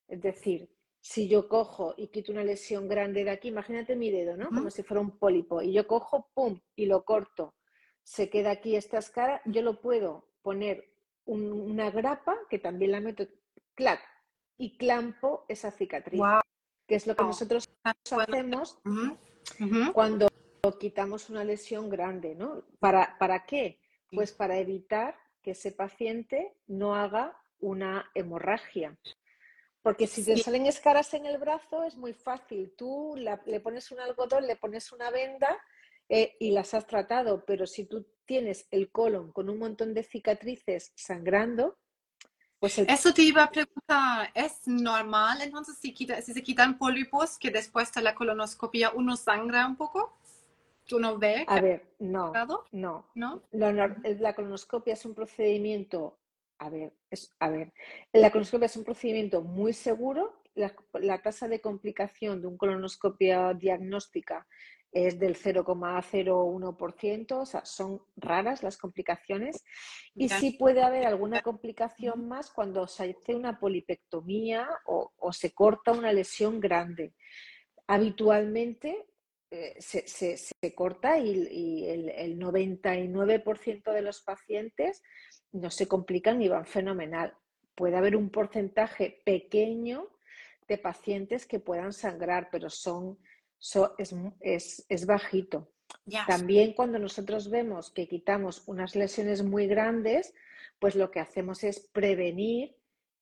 [0.07, 0.69] Es decir,
[0.99, 4.49] si yo cojo y quito una lesión grande de aquí, imagínate mi dedo, ¿no?
[4.49, 7.55] Como si fuera un pólipo, y yo cojo, pum, y lo corto,
[8.03, 10.93] se queda aquí esta escara, yo lo puedo poner
[11.25, 13.25] una grapa, que también la meto,
[13.75, 14.01] clac,
[14.57, 16.21] y clampo esa cicatriz,
[16.87, 18.79] que es lo que nosotros hacemos
[19.93, 20.27] cuando
[20.79, 22.65] quitamos una lesión grande, ¿no?
[22.79, 23.79] ¿Para, ¿Para qué?
[24.11, 28.97] Pues para evitar que ese paciente no haga una hemorragia.
[29.81, 32.73] Porque si te salen escaras en el brazo es muy fácil.
[32.77, 35.59] Tú le pones un algodón, le pones una venda
[36.09, 37.45] eh, y las has tratado.
[37.45, 41.77] Pero si tú tienes el colon con un montón de cicatrices sangrando,
[42.59, 47.51] pues Eso te iba a preguntar, ¿es normal entonces si, si se quitan pólipos que
[47.51, 50.17] después de la colonoscopia uno sangra un poco?
[50.85, 51.43] ¿Tú no ves?
[51.47, 52.31] A ver, no,
[52.71, 53.43] no, no.
[53.51, 56.17] La colonoscopia es un procedimiento
[56.63, 57.73] a ver, es, a ver,
[58.13, 60.41] la colonoscopia es un procedimiento muy seguro.
[60.55, 64.47] La, tasa de complicación de un colonoscopia diagnóstica
[64.93, 69.63] es del 0,01%, o sea, son raras las complicaciones.
[70.15, 75.91] Y sí puede haber alguna complicación más cuando se hace una polipectomía o, se corta
[75.91, 77.13] una lesión grande.
[77.87, 79.07] Habitualmente
[79.49, 85.01] eh, se, corta y, el, el 99% de los pacientes
[85.51, 87.35] no se complican y van fenomenal.
[87.75, 90.09] Puede haber un porcentaje pequeño
[90.67, 93.17] de pacientes que puedan sangrar, pero son,
[94.39, 95.71] es, bajito.
[96.27, 100.33] También cuando nosotros vemos que quitamos unas lesiones muy grandes,
[100.79, 102.75] pues lo que hacemos es prevenir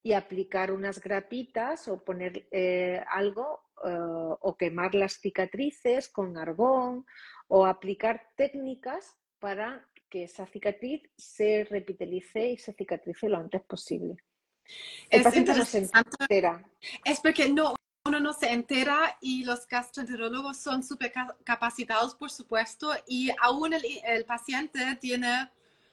[0.04, 7.06] y aplicar unas grapitas o poner eh, algo eh, o quemar las cicatrices con argón
[7.48, 14.18] o aplicar técnicas para que esa cicatriz se repitelice y se cicatrice lo antes posible.
[15.10, 15.90] El paciente no se
[16.20, 16.64] entera.
[17.06, 17.76] Es porque no,
[18.06, 23.84] uno no se entera y los gastroenterólogos son súper capacitados, por supuesto, y aún el,
[24.06, 25.50] el, paciente tiene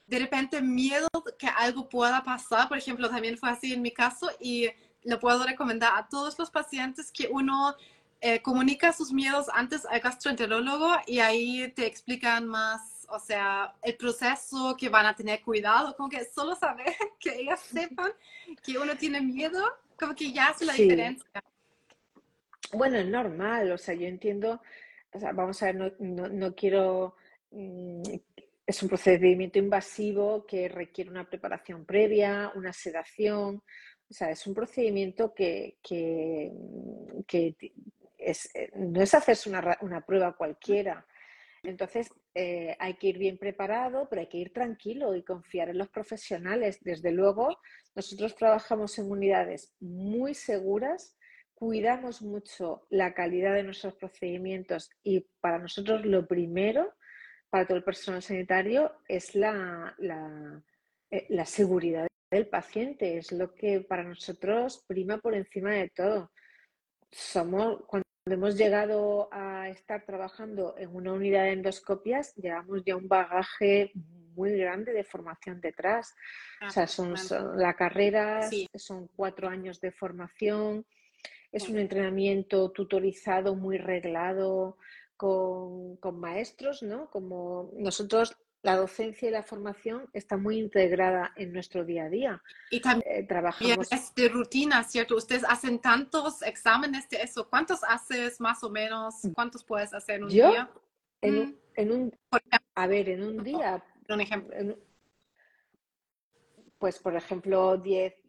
[0.07, 1.07] de repente miedo
[1.37, 2.67] que algo pueda pasar.
[2.67, 4.67] Por ejemplo, también fue así en mi caso y
[5.03, 7.75] le puedo recomendar a todos los pacientes que uno
[8.21, 13.95] eh, comunica sus miedos antes al gastroenterólogo y ahí te explican más o sea, el
[13.95, 18.11] proceso que van a tener cuidado, como que solo saber que ellas sepan
[18.63, 19.63] que uno tiene miedo,
[19.97, 21.25] como que ya hace la diferencia.
[22.73, 24.61] Bueno, es normal, o sea, yo entiendo,
[25.11, 27.15] o sea, vamos a ver, no, quiero,
[27.51, 28.03] mm,
[28.65, 33.63] es un procedimiento invasivo que requiere una preparación previa, una sedación,
[34.09, 36.51] o sea, es un procedimiento que, que,
[38.17, 41.05] es, eh, no es hacerse una, una prueba cualquiera.
[41.63, 45.77] Entonces, eh, hay que ir bien preparado, pero hay que ir tranquilo y confiar en
[45.77, 46.79] los profesionales.
[46.81, 47.57] Desde luego,
[47.95, 51.15] nosotros trabajamos en unidades muy seguras,
[51.59, 56.95] cuidamos mucho la calidad de nuestros procedimientos y para nosotros lo primero,
[57.49, 60.63] para todo el personal sanitario, es la, la,
[61.11, 63.17] eh, la seguridad del paciente.
[63.17, 66.31] Es lo que para nosotros prima por encima de todo.
[67.11, 73.09] Somos, cuando hemos llegado a estar trabajando en una unidad de endoscopias, llevamos ya un
[73.09, 73.91] bagaje
[74.35, 76.15] muy grande de formación detrás.
[76.65, 77.15] o sea, son,
[77.57, 80.85] la carrera, son cuatro años de formación,
[81.51, 84.77] es un entrenamiento tutorizado, muy reglado,
[85.17, 87.09] con, con maestros, ¿no?
[87.09, 92.43] Como nosotros la docencia y la formación está muy integrada en nuestro día a día.
[92.69, 93.91] Y también eh, trabajamos.
[93.91, 95.15] Es de rutina, ¿cierto?
[95.15, 97.49] Ustedes hacen tantos exámenes de eso.
[97.49, 99.23] ¿Cuántos haces más o menos?
[99.23, 99.31] Mm.
[99.31, 100.69] ¿Cuántos puedes hacer en un día?
[101.21, 101.57] En, un, mm.
[101.75, 102.19] en un,
[102.75, 103.83] a ver, en un día.
[104.09, 104.77] Un ejemplo.
[106.79, 108.13] pues, por ejemplo, 10,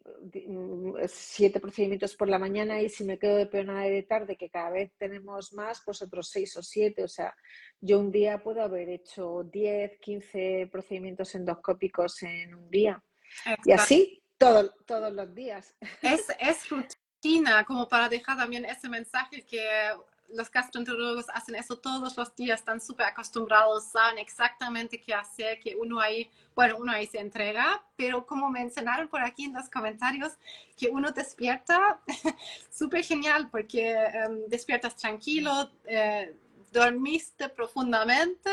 [1.07, 4.69] siete procedimientos por la mañana y si me quedo de peonada de tarde, que cada
[4.69, 7.03] vez tenemos más, pues otros seis o siete.
[7.03, 7.35] O sea,
[7.79, 13.03] yo un día puedo haber hecho 10, 15 procedimientos endoscópicos en un día.
[13.65, 15.75] Y así todo, todos los días.
[16.01, 19.63] Es, es rutina, como para dejar también ese mensaje que
[20.33, 25.75] los gastroenterólogos hacen eso todos los días, están súper acostumbrados, saben exactamente qué hacer, que
[25.75, 30.33] uno ahí, bueno, uno ahí se entrega, pero como mencionaron por aquí en los comentarios,
[30.77, 31.99] que uno despierta
[32.71, 36.35] súper genial porque em, despiertas tranquilo, eh,
[36.71, 38.51] dormiste profundamente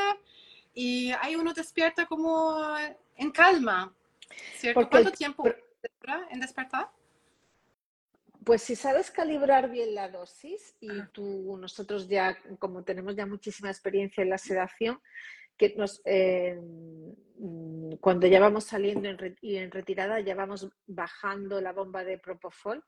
[0.75, 2.77] y ahí uno despierta como
[3.17, 3.93] en calma.
[4.57, 4.89] ¿cierto?
[4.89, 5.45] ¿Cuánto tiempo
[6.31, 6.91] en despertar?
[8.49, 13.69] Pues si sabes calibrar bien la dosis y tú, nosotros ya, como tenemos ya muchísima
[13.69, 15.03] experiencia en la sedación,
[15.59, 16.59] que nos, eh,
[18.01, 19.11] cuando ya vamos saliendo
[19.43, 22.83] y en retirada, ya vamos bajando la bomba de Propofol,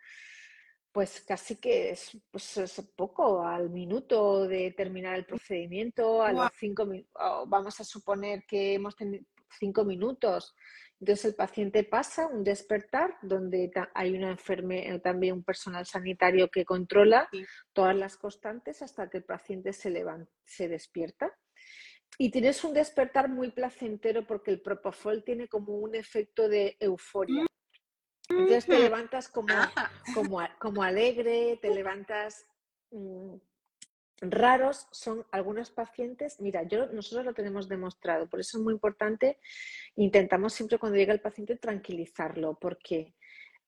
[0.92, 6.52] pues casi que es, pues es poco, al minuto de terminar el procedimiento, a los
[6.58, 6.88] cinco
[7.48, 9.26] vamos a suponer que hemos tenido
[9.58, 10.54] cinco minutos.
[11.00, 16.66] Entonces el paciente pasa un despertar donde hay una enfermera, también un personal sanitario que
[16.66, 17.26] controla
[17.72, 21.34] todas las constantes hasta que el paciente se levanta, se despierta.
[22.18, 27.46] Y tienes un despertar muy placentero porque el propofol tiene como un efecto de euforia.
[28.28, 29.54] Entonces te levantas como,
[30.14, 32.46] como, como alegre, te levantas
[32.90, 33.36] mm,
[34.20, 39.38] raros, son algunos pacientes, mira, yo, nosotros lo tenemos demostrado, por eso es muy importante,
[39.96, 43.14] intentamos siempre cuando llega el paciente tranquilizarlo, porque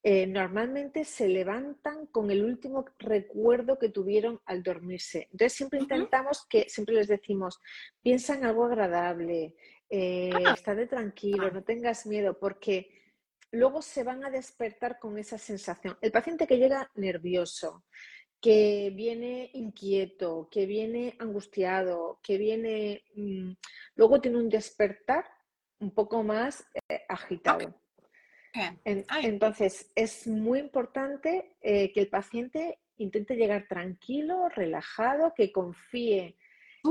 [0.05, 5.29] eh, normalmente se levantan con el último recuerdo que tuvieron al dormirse.
[5.31, 7.61] Entonces siempre intentamos que, siempre les decimos,
[8.03, 9.55] piensa en algo agradable,
[9.89, 10.55] eh, ah.
[10.55, 12.91] estate tranquilo, no tengas miedo, porque
[13.53, 15.97] luego se van a despertar con esa sensación.
[16.01, 17.85] El paciente que llega nervioso,
[18.43, 23.05] que viene inquieto, que viene angustiado, que viene...
[23.15, 23.53] Mm,
[23.95, 25.25] luego tiene un despertar
[25.79, 27.73] un poco más eh, agitado.
[28.85, 36.37] entonces, es muy importante eh, que el paciente intente llegar tranquilo, relajado, que confíe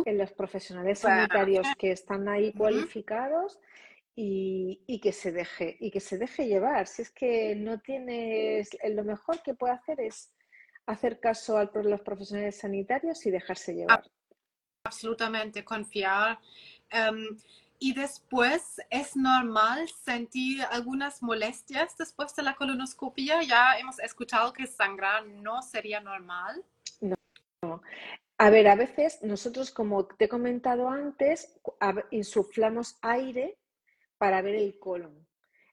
[0.05, 3.59] en los profesionales sanitarios que están ahí cualificados
[4.15, 6.87] y, que se deje, y que se deje llevar.
[6.87, 10.33] Si es que no tienes, lo mejor que puede hacer es
[10.91, 14.03] hacer caso a los profesionales sanitarios y dejarse llevar.
[14.83, 16.39] Absolutamente, confiar.
[16.89, 17.37] Em,
[17.79, 23.41] y después es normal sentir algunas molestias después de la colonoscopia.
[23.41, 26.63] Ya hemos escuchado que sangrar no sería normal.
[26.99, 27.81] No.
[28.37, 31.59] A ver, a veces nosotros, como te he comentado antes,
[32.11, 33.57] insuflamos aire
[34.17, 35.27] para ver el colon.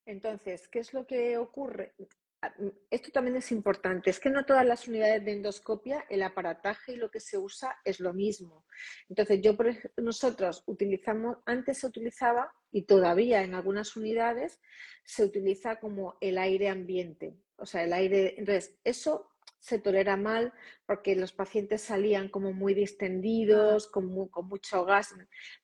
[0.07, 1.95] Entonces, ¿qué es lo que ocurre?
[2.41, 6.23] Ah, mm, esto también es importante, es que no todas las unidades de endoscopia, el
[6.23, 8.65] aparataje y lo que se usa es lo mismo.
[9.09, 9.57] Entonces, yo,
[9.97, 14.61] nosotros utilizamos, antes se utilizaba y todavía en algunas unidades
[15.05, 20.53] se utiliza como el aire ambiente, o sea, el aire, entonces, eso se tolera mal
[20.87, 25.15] porque los pacientes salían como muy distendidos, con, mucho gas.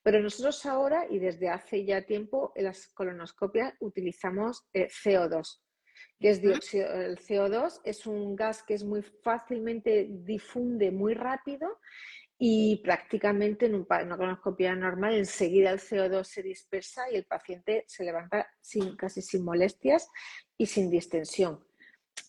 [0.03, 5.61] Pero nosotros ahora y desde hace ya tiempo en las colonoscopias utilizamos eh, CO2,
[6.25, 11.77] que es dióxido, el CO2 es un gas que es muy fácilmente difunde muy rápido
[12.39, 18.05] y prácticamente en, una colonoscopia normal enseguida el CO2 se dispersa y el paciente se
[18.05, 20.09] levanta sin, casi sin molestias
[20.57, 21.63] y sin distensión.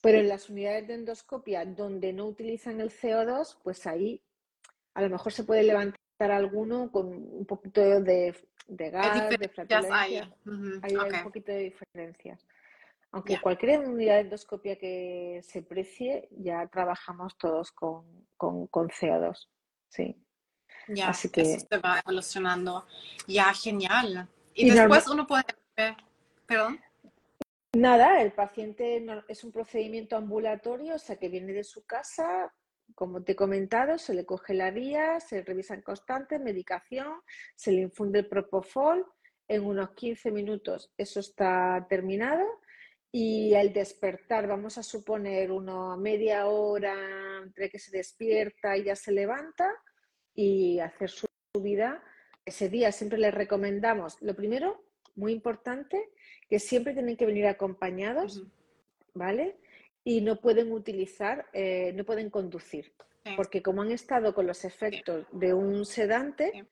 [0.02, 4.22] Pero en las unidades de endoscopia donde no utilizan el CO2, pues ahí
[4.92, 8.34] a lo mejor se puede levantar alguno con un poquito de,
[8.68, 10.36] gas, de flatulencia.
[10.82, 12.46] Hay, un poquito de diferencias.
[13.12, 19.48] Aunque cualquier unidad de endoscopia que se precie, ya trabajamos todos con, con, CO2.
[19.88, 20.16] Sí.
[20.88, 21.40] Ya, Así que...
[21.40, 22.86] eso se va evolucionando.
[23.26, 24.28] Ya, genial.
[24.54, 25.44] Y, después uno puede
[26.46, 26.80] perdón.
[27.74, 32.54] Nada, el paciente es un procedimiento ambulatorio, o sea que viene de su casa,
[32.94, 37.20] como te he comentado, se le coge la vía, se revisan constantes, medicación,
[37.54, 39.04] se le infunde el propofol,
[39.48, 42.44] en unos 15 minutos eso está terminado
[43.18, 46.94] y al despertar, vamos a suponer una media hora
[47.42, 49.72] entre que se despierta y ya se levanta
[50.34, 51.26] y hacer su
[51.58, 52.04] vida.
[52.44, 56.10] Ese día siempre les recomendamos, lo primero, muy importante,
[56.50, 58.44] que siempre tienen que venir acompañados,
[59.14, 59.56] ¿vale?
[60.04, 62.92] Y no pueden utilizar, eh, no pueden conducir,
[63.34, 66.66] porque como han estado con los efectos de un sedante,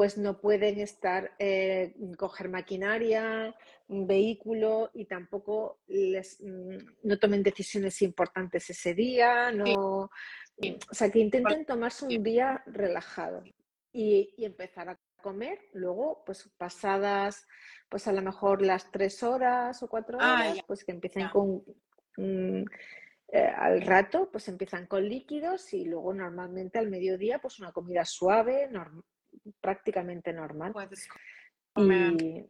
[0.00, 3.54] pues no pueden estar, eh, coger maquinaria,
[3.86, 10.10] un vehículo y tampoco les, mm, no tomen decisiones importantes ese día, no, o
[10.90, 13.42] sea, que intenten tomarse un día relajado
[13.92, 17.46] y, y empezar a comer luego, pues pasadas
[17.90, 21.62] pues a lo mejor las tres horas o cuatro ah, horas, pues que empiecen con
[22.16, 22.64] mm,
[23.32, 28.06] eh, al rato, pues empiezan con líquidos y luego normalmente al mediodía, pues una comida
[28.06, 28.66] suave,
[29.60, 30.72] prácticamente normal.
[31.76, 32.46] Y...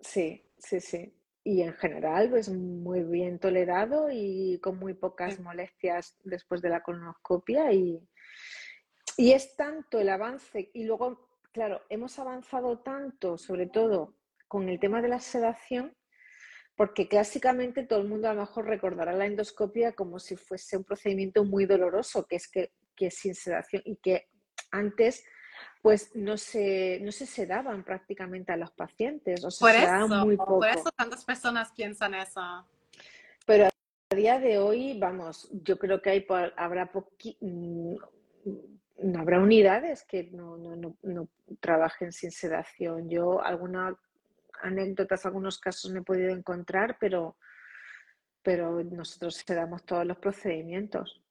[0.00, 1.12] Sí, sí, sí.
[1.44, 6.82] Y en general, pues muy bien tolerado y con muy pocas molestias después de la
[6.82, 7.72] colonoscopia.
[7.72, 8.00] Y,
[9.16, 11.26] y es tanto el avance, y luego
[11.56, 14.14] Claro, hemos avanzado tanto, sobre todo
[14.46, 15.96] con el tema de la sedación,
[16.76, 20.84] porque clásicamente todo el mundo a lo mejor recordará la endoscopia como si fuese un
[20.84, 24.26] procedimiento muy doloroso, que es que, que sin sedación y que
[24.70, 25.24] antes
[25.82, 29.44] pues no se, no se sedaban prácticamente a los pacientes.
[29.44, 30.58] O por, eso, muy poco.
[30.58, 32.66] por eso tantas personas piensan eso.
[33.46, 33.68] Pero
[34.10, 37.94] a día de hoy, vamos, yo creo que hay, habrá poqui, mm,
[39.02, 41.28] no habrá unidades que no, no, no, no,
[41.60, 43.08] trabajen sin sedación.
[43.08, 43.94] Yo algunas
[44.62, 47.36] anécdotas, algunos casos me he podido encontrar, pero,
[48.42, 51.22] pero nosotros sedamos todos los procedimientos.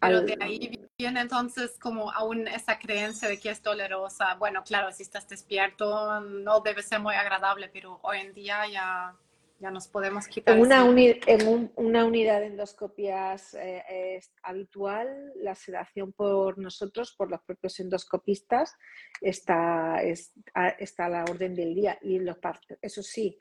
[0.00, 4.34] Pero de ahí viene entonces como aún esa creencia de que es dolorosa.
[4.34, 9.16] Bueno, claro, si estás despierto no debe ser muy agradable, pero hoy en día ya,
[9.60, 10.56] ya nos podemos quitar.
[10.56, 17.30] En una, en una unidad de endoscopias eh, es habitual, la sedación por nosotros, por
[17.30, 18.76] los propios endoscopistas,
[19.20, 21.96] está, está a la orden del día.
[22.02, 22.38] Y los,
[22.82, 23.38] eso sí,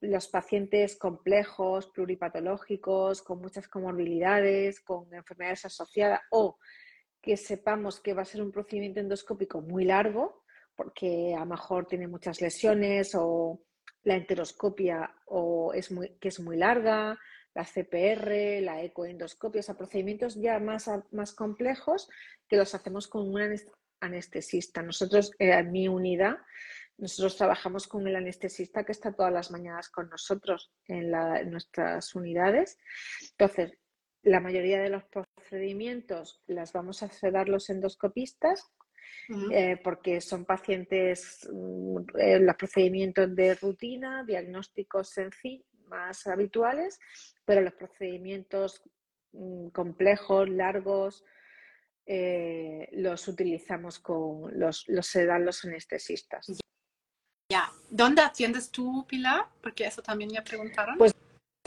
[0.00, 6.58] los, pacientes complejos, pluripatológicos, con muchas comorbilidades, con enfermedades asociadas o
[7.20, 10.44] que sepamos que va a ser un procedimiento endoscópico muy largo,
[10.74, 13.62] porque a lo mejor tiene muchas lesiones o
[14.04, 17.18] la enteroscopia o es que es muy larga,
[17.54, 22.08] la CPR, la ecoendoscopia, o sea, procedimientos ya más, más complejos
[22.48, 23.60] que los hacemos con un
[24.00, 24.82] anestesista.
[24.82, 26.36] Nosotros, eh, en mi unidad,
[27.00, 31.10] nosotros trabajamos con el anestesista que está todas las mañanas con nosotros en,
[31.50, 32.78] nuestras unidades.
[33.32, 33.72] Entonces,
[34.22, 38.70] la mayoría de los procedimientos las vamos a hacer los endoscopistas
[39.52, 46.98] eh, porque son pacientes, mm, eh, los procedimientos de rutina, diagnósticos sencillos, más habituales,
[47.44, 48.82] pero los procedimientos
[49.32, 51.24] mm, complejos, largos,
[52.06, 56.60] eh, los utilizamos con los, los se dan los anestesistas.
[57.50, 59.46] Ya, ¿dónde atiendes tú, Pilar?
[59.60, 60.96] Porque eso también me preguntaron.
[60.96, 61.12] Pues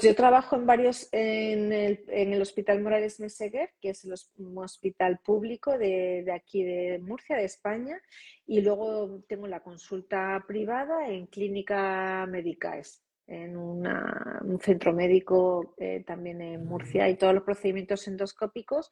[0.02, 5.20] yo trabajo en varios, en el, en el Hospital Morales Meseguer, que es el hospital
[5.20, 8.02] público de, aquí de Murcia, de España,
[8.48, 16.02] y luego tengo la consulta privada en Clínica Médicas, en una, un centro médico eh,
[16.08, 18.90] también en Murcia, y todos los procedimientos endoscópicos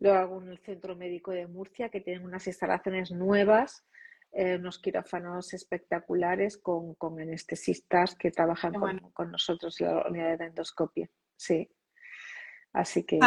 [0.00, 3.84] lo hago en el centro médico de Murcia, que tienen unas instalaciones nuevas
[4.32, 8.72] eh, unos quirófanos espectaculares con, con anestesistas que trabajan
[9.12, 11.10] con, nosotros en la unidad de endoscopia.
[11.36, 11.70] Sí.
[12.72, 13.18] Así que.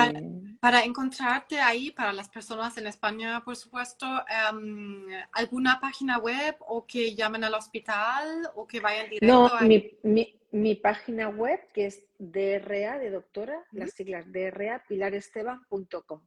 [0.60, 6.88] Para, encontrarte ahí, para las personas en España, por supuesto, em, ¿alguna página web o
[6.88, 9.28] que llamen al hospital o que vayan directo?
[9.28, 16.22] No, mi, mi, mi, página web que es DRA de doctora, las siglas DRA, pilaresteban.com.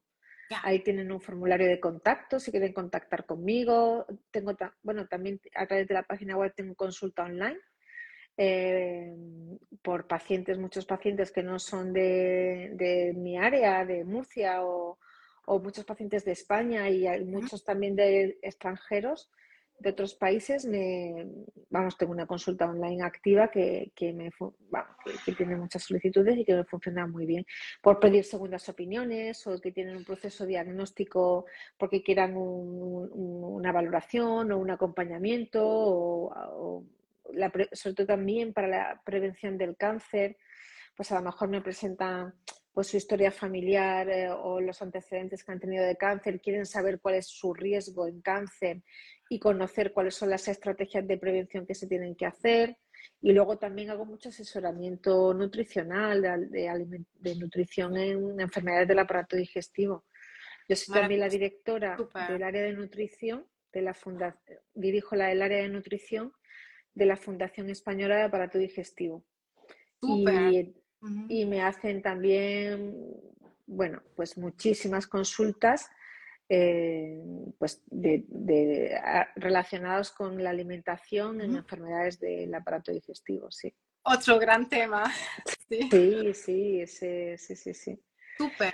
[0.62, 4.06] Ahí tienen un formulario de contacto si quieren contactar conmigo.
[4.30, 7.58] Tengo, bueno, también a través de la página web tengo consulta online
[8.36, 9.14] eh,
[9.82, 14.98] por pacientes, muchos pacientes que no son de, mi área, de Murcia o,
[15.46, 19.30] o, muchos pacientes de España y hay muchos también de extranjeros
[19.78, 21.26] de otros países, me,
[21.70, 24.30] vamos, tengo una consulta online activa que, que me,
[25.24, 27.46] que, tiene muchas solicitudes y que me funciona muy bien.
[27.80, 34.58] Por pedir segundas opiniones o que tienen un proceso diagnóstico porque quieran una valoración o
[34.58, 36.84] un acompañamiento o,
[37.32, 40.36] la, sobre todo también para la prevención del cáncer,
[40.96, 42.34] pues a lo mejor me presentan
[42.72, 47.00] pues su historia familiar eh, o los antecedentes que han tenido de cáncer, quieren saber
[47.00, 48.82] cuál es su riesgo en cáncer
[49.28, 52.76] y conocer cuáles son las estrategias de prevención que se tienen que hacer.
[53.20, 60.04] Y luego también hago mucho asesoramiento nutricional, de, nutrición en enfermedades del aparato digestivo.
[60.68, 61.96] Yo soy también la directora
[62.28, 66.32] del área de nutrición de la fundación, dirijo la, el área de nutrición
[66.94, 69.24] de la Fundación Española de Aparato Digestivo.
[70.02, 70.74] Y,
[71.28, 72.94] y, me hacen también,
[73.66, 75.88] bueno, pues muchísimas consultas
[76.48, 77.20] eh,
[77.58, 78.98] pues de,
[79.36, 83.72] relacionados con la alimentación en enfermedades del aparato digestivo, sí.
[84.02, 85.04] Otro gran tema.
[85.68, 88.00] Sí, sí, sí, sí, sí, sí.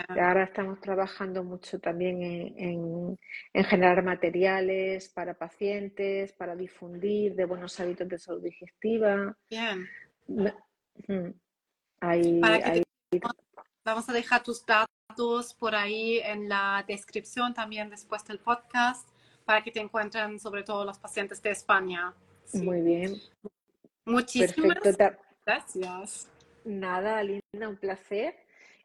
[0.08, 3.18] Ahora estamos trabajando mucho también en,
[3.64, 9.36] generar materiales para pacientes, para difundir de buenos hábitos de salud digestiva.
[9.48, 9.88] Bien.
[13.84, 19.09] Vamos a dejar tus datos por ahí en la descripción también después del podcast
[19.44, 22.14] para que te encuentren sobre todo los pacientes de España.
[22.55, 23.16] Muy bien.
[24.05, 24.78] Muchísimas
[25.46, 26.28] gracias.
[26.64, 28.34] Nada, Linda, un placer.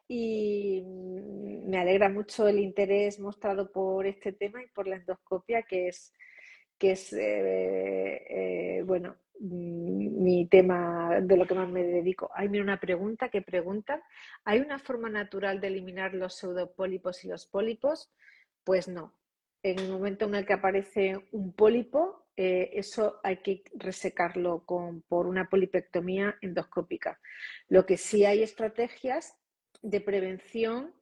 [0.08, 5.88] Y me alegra mucho el interés mostrado por este tema y por la endoscopia, que
[5.88, 6.12] es,
[6.78, 12.30] que es eh, eh, bueno, mm, mi tema de lo que más me dedico.
[12.34, 14.02] Hay una pregunta que preguntan,
[14.44, 18.12] ¿hay una forma natural de eliminar los pseudopólipos y los pólipos?
[18.64, 19.14] Pues no.
[19.62, 25.02] En el momento en el que aparece un pólipo, eh, eso hay que resecarlo con,
[25.02, 27.18] por una polipectomía endoscópica.
[27.68, 29.36] Lo que sí hay estrategias
[29.82, 30.94] de prevención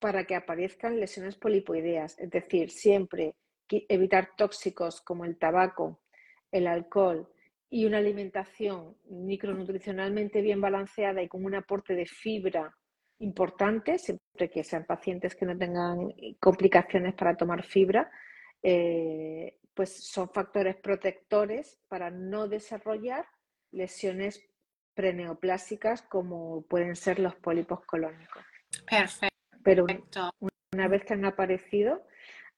[0.00, 3.34] para que aparezcan lesiones polipoideas, es decir, siempre
[3.68, 6.00] evitar tóxicos como el tabaco,
[6.50, 7.28] el alcohol
[7.70, 12.74] y una alimentación micronutricionalmente bien balanceada y con un aporte de fibra
[13.18, 18.10] importante, siempre que sean pacientes que no tengan complicaciones para tomar fibra,
[18.62, 23.26] eh, pues son factores protectores para no desarrollar
[23.70, 24.42] lesiones
[24.94, 28.42] preneoplásicas como pueden ser los pólipos colónicos.
[28.88, 29.36] Perfecto.
[29.62, 29.86] Pero
[30.72, 32.04] una vez que han aparecido,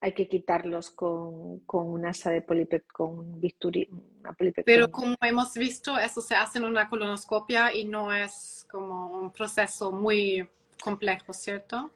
[0.00, 3.88] hay que quitarlos con, con una asa de polipec, con bisturí,
[4.20, 4.34] una
[4.64, 9.30] Pero como hemos visto, eso se hace en una colonoscopia y no es como un
[9.30, 10.48] proceso muy
[10.82, 11.90] complejo, ¿cierto?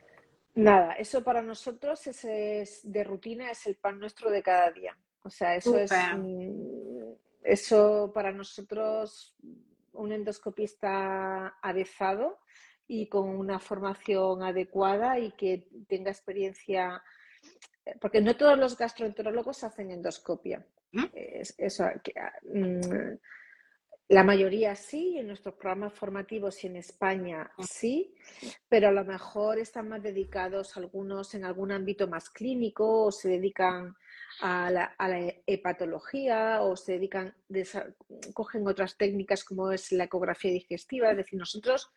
[0.55, 4.97] Nada, eso para nosotros es, de rutina, es el pan nuestro de cada día.
[5.23, 5.91] O sea, eso es
[7.43, 9.37] eso para nosotros
[9.93, 12.39] un endoscopista avezado
[12.87, 17.03] y con una formación adecuada y que tenga experiencia
[18.01, 20.65] porque no todos los gastroenterólogos hacen endoscopia.
[20.93, 21.05] ¿Mm?
[21.59, 23.19] eso, ah, mm,
[24.09, 27.63] la mayoría sí, en nuestros programas formativos y en España ah.
[27.67, 28.15] sí,
[28.69, 33.29] pero a lo mejor están más dedicados algunos en algún ámbito más clínico o se
[33.29, 33.97] dedican
[34.41, 34.95] a la,
[35.47, 37.35] hepatología o se dedican,
[38.35, 41.11] cogen otras técnicas como es la ecografía digestiva.
[41.11, 41.91] Es decir, nosotros,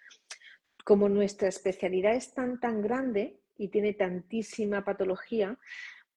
[0.86, 5.58] como nuestra especialidad es tan, tan grande, y tiene tantísima patología,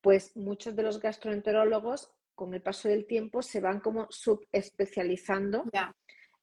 [0.01, 5.64] pues muchos de los gastroenterólogos con el paso del tiempo se van como subespecializando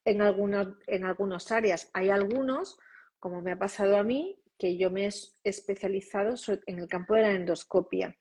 [0.06, 1.90] en, algunos, en algunas áreas.
[1.94, 2.78] Hay algunos,
[3.20, 5.12] como me ha pasado a mí, que yo me he
[5.44, 6.36] especializado
[6.66, 8.16] en el campo de la endoscopia,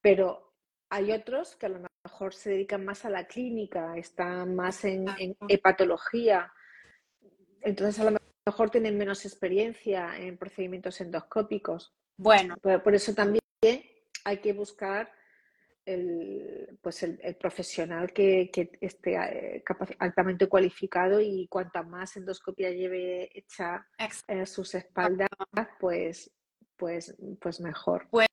[0.00, 0.54] pero
[0.90, 5.06] hay otros que a lo mejor se dedican más a la clínica, están más en,
[5.18, 6.52] en hepatología,
[7.60, 11.94] entonces a lo mejor tienen menos experiencia en procedimientos endoscópicos.
[12.16, 12.56] Bueno.
[12.56, 13.42] Por, eso también
[14.24, 15.10] hay que buscar
[15.84, 18.50] el, pues el, profesional que,
[18.80, 19.64] esté eh,
[19.98, 23.86] altamente cualificado y cuanta más endoscopia lleve hecha
[24.28, 25.28] en sus espaldas,
[25.78, 26.30] pues,
[26.76, 28.08] pues, pues mejor.
[28.10, 28.28] Bueno,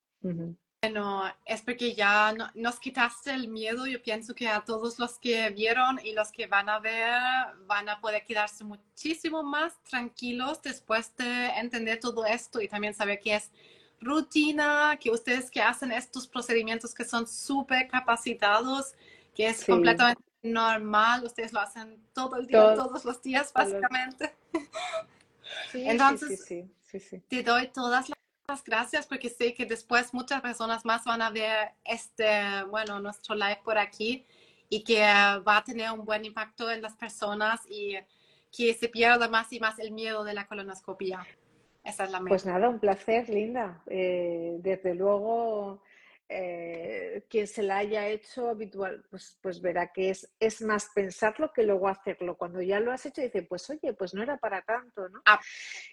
[1.46, 3.86] es porque ya nos quitaste el miedo.
[3.86, 7.22] Yo pienso que a todos los que vieron y los que van a ver
[7.68, 13.20] van a poder quedarse muchísimo más tranquilos después de entender todo esto y también saber
[13.20, 13.52] que es
[14.00, 18.96] rutina, que ustedes que hacen estos procedimientos que son súper capacitados,
[19.36, 24.34] que es completamente normal, ustedes lo hacen todo el día, todos los días, básicamente.
[25.72, 26.44] Sí, Entonces,
[27.28, 28.21] te doy todas las
[28.66, 33.60] gracias porque sé que después muchas personas más van a ver este, bueno, nuestro live
[33.64, 34.26] por aquí
[34.70, 37.98] y que va a tener un buen impacto en las personas y
[38.56, 41.26] que se pierda más y más el miedo de la colonoscopia.
[41.84, 43.82] Esa es la Pues nada, un placer, Linda.
[43.88, 45.82] Eh, desde luego,
[46.34, 51.52] eh, quien se la haya hecho habitual, pues, pues verá que es, es más pensarlo
[51.54, 52.38] que luego hacerlo.
[52.38, 55.22] Cuando ya lo has hecho, dice, pues oye, pues no era para tanto, ¿no?
[55.26, 55.42] Ah.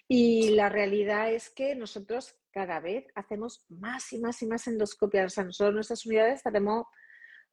[0.07, 5.25] Y la realidad es que nosotros cada vez hacemos más y más y más endoscopias.
[5.25, 6.85] O sea, nosotros en nuestras unidades estaremos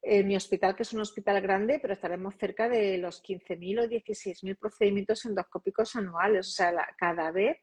[0.02, 3.88] en mi hospital, que es un hospital grande, pero estaremos cerca de los 15.000 o
[3.88, 6.46] 16.000 procedimientos endoscópicos anuales.
[6.46, 7.56] O sea, cada vez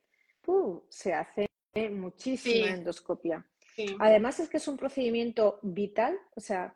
[0.90, 1.48] se hace
[1.92, 3.46] muchísima endoscopia.
[4.00, 6.74] Además es que es un procedimiento vital, o sea,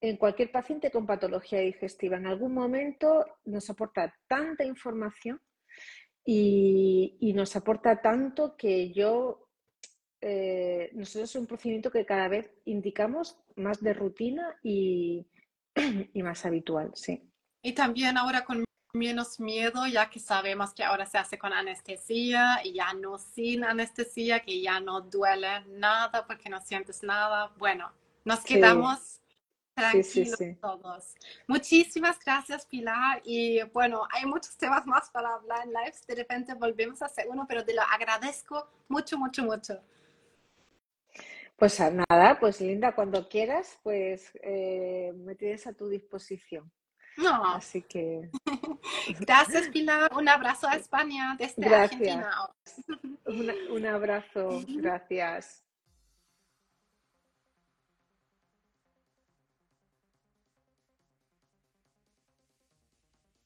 [0.00, 5.40] en cualquier paciente con patología digestiva, en algún momento nos aporta tanta información
[6.24, 9.48] y, nos aporta tanto que yo,
[10.20, 15.26] eh, nosotros es un procedimiento que cada vez indicamos más de rutina y,
[16.14, 17.30] y más habitual, sí.
[17.62, 22.60] Y también ahora con menos miedo, ya que sabemos que ahora se hace con anestesia
[22.64, 27.52] y ya no sin anestesia, que ya no duele nada porque no sientes nada.
[27.56, 27.92] Bueno,
[28.24, 29.20] nos quedamos
[29.74, 31.14] tranquilos todos.
[31.46, 33.22] Muchísimas gracias, Pilar.
[33.24, 36.06] Y bueno, hay muchos temas más para hablar en lives.
[36.06, 39.80] De repente volvemos a hacer uno, pero te lo agradezco mucho, mucho, mucho.
[41.56, 46.70] Pues nada, pues Linda, cuando quieras, pues eh, me tienes a tu disposición.
[47.16, 47.54] No.
[47.54, 48.30] Así que.
[49.20, 50.10] Gracias, Pilar.
[50.14, 52.30] Un abrazo a España desde Argentina.
[53.26, 54.62] un abrazo.
[54.68, 55.64] Gracias.